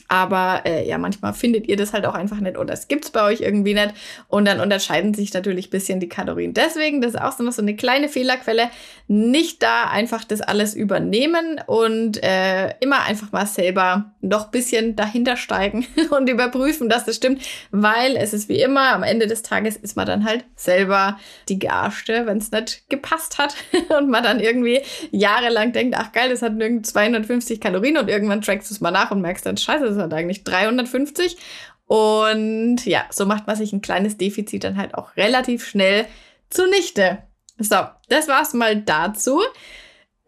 Aber 0.09 0.63
äh, 0.65 0.89
ja, 0.89 0.99
manchmal 0.99 1.33
findet 1.33 1.69
ihr 1.69 1.77
das 1.77 1.93
halt 1.93 2.07
auch 2.07 2.15
einfach 2.15 2.39
nicht 2.41 2.57
oder 2.57 2.75
es 2.75 2.89
gibt's 2.89 3.11
bei 3.11 3.25
euch 3.25 3.41
irgendwie 3.41 3.75
nicht. 3.75 3.95
Und 4.29 4.47
dann 4.47 4.61
unterscheiden 4.61 5.15
sich 5.15 5.33
natürlich 5.33 5.71
bisschen 5.71 6.01
die 6.01 6.09
Kalorien. 6.09 6.55
Deswegen, 6.55 7.01
das 7.01 7.15
ist 7.15 7.21
auch 7.21 7.33
so 7.33 7.63
eine 7.63 7.77
kleine 7.77 8.09
Fehlerquelle. 8.09 8.71
Nicht 9.09 9.63
da 9.63 9.85
einfach 9.85 10.25
das 10.25 10.41
alles 10.41 10.75
übernehmen 10.75 11.61
und 11.67 12.23
äh, 12.23 12.75
immer 12.81 13.05
einfach 13.05 13.33
mal 13.33 13.47
selber 13.47 14.13
noch 14.21 14.51
bisschen 14.51 14.97
dahinter 14.97 15.37
steigen 15.37 15.87
und 16.11 16.29
überprüfen, 16.29 16.89
dass 16.89 17.05
das 17.05 17.17
stimmt. 17.17 17.43
Weil 17.71 18.17
es 18.17 18.33
ist 18.33 18.49
wie 18.49 18.61
immer, 18.61 18.93
am 18.93 19.03
Ende 19.03 19.27
des 19.27 19.43
Tages 19.43 19.77
ist 19.77 19.97
man 19.97 20.07
dann 20.07 20.25
halt 20.25 20.45
selber 20.55 21.19
die 21.49 21.59
Gearschte, 21.59 22.27
wenn 22.27 22.39
es 22.39 22.51
nicht 22.51 22.89
gepasst 22.89 23.39
hat 23.39 23.55
und 23.97 24.09
man 24.09 24.23
dann 24.23 24.41
irgendwie 24.41 24.81
jahrelang 25.11 25.73
denkt, 25.73 25.97
ach 25.99 26.13
geil, 26.13 26.31
das 26.31 26.43
hat 26.43 26.53
irgendwie 26.59 26.83
250 26.83 27.61
Kalorien 27.61 27.97
und 27.99 28.09
irgendwann 28.09 28.43
trackst 28.43 28.71
du 28.71 28.75
es 28.75 28.81
mal 28.81 28.91
nach 28.91 29.11
und 29.11 29.21
merkst 29.21 29.47
dann, 29.47 29.57
scheiße, 29.57 29.96
das 29.97 30.05
hat 30.05 30.15
eigentlich 30.15 30.45
350. 30.45 31.37
Und 31.87 32.85
ja, 32.85 33.05
so 33.11 33.27
macht 33.27 33.47
man 33.47 33.57
sich 33.57 33.73
ein 33.73 33.81
kleines 33.81 34.17
Defizit 34.17 34.65
dann 34.65 34.77
halt 34.77 34.95
auch 34.95 35.17
relativ 35.17 35.67
schnell 35.67 36.07
zunichte. 36.51 37.19
So, 37.59 37.77
das 38.09 38.29
war's 38.29 38.55
mal 38.55 38.77
dazu. 38.77 39.41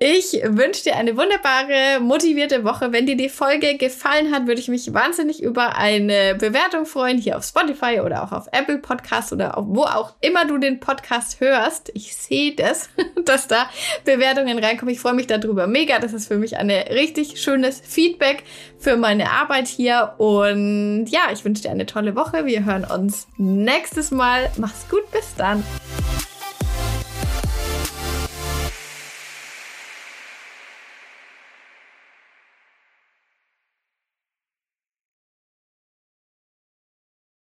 Ich 0.01 0.41
wünsche 0.45 0.85
dir 0.85 0.95
eine 0.95 1.17
wunderbare, 1.17 1.99
motivierte 1.99 2.63
Woche. 2.63 2.93
Wenn 2.93 3.07
dir 3.07 3.17
die 3.17 3.29
Folge 3.29 3.77
gefallen 3.77 4.33
hat, 4.33 4.47
würde 4.47 4.61
ich 4.61 4.69
mich 4.69 4.95
wahnsinnig 4.95 5.43
über 5.43 5.77
eine 5.77 6.37
Bewertung 6.37 6.87
freuen, 6.87 7.19
hier 7.19 7.37
auf 7.37 7.45
Spotify 7.45 8.01
oder 8.05 8.23
auch 8.23 8.31
auf 8.31 8.47
Apple 8.53 8.79
Podcast 8.79 9.33
oder 9.33 9.59
auf 9.59 9.65
wo 9.67 9.83
auch 9.83 10.15
immer 10.21 10.45
du 10.45 10.59
den 10.59 10.79
Podcast 10.79 11.41
hörst. 11.41 11.91
Ich 11.95 12.15
sehe 12.15 12.55
das, 12.55 12.91
dass 13.25 13.49
da 13.49 13.69
Bewertungen 14.05 14.61
reinkommen. 14.61 14.95
Ich 14.95 15.01
freue 15.01 15.15
mich 15.15 15.27
darüber 15.27 15.67
mega. 15.67 15.99
Das 15.99 16.13
ist 16.13 16.29
für 16.29 16.39
mich 16.39 16.57
ein 16.57 16.71
richtig 16.71 17.43
schönes 17.43 17.81
Feedback 17.81 18.45
für 18.79 18.97
meine 18.97 19.33
Arbeit 19.33 19.67
hier. 19.67 20.15
Und 20.19 21.07
ja, 21.07 21.23
ich 21.33 21.45
wünsche 21.45 21.63
dir 21.63 21.73
eine 21.73 21.87
tolle 21.87 22.15
Woche. 22.15 22.47
Wir 22.47 22.65
hören 22.65 22.85
uns 22.85 23.27
nächstes 23.37 24.13
Mal. 24.13 24.49
Mach's 24.59 24.89
gut, 24.89 25.11
bis 25.11 25.35
dann. 25.37 25.65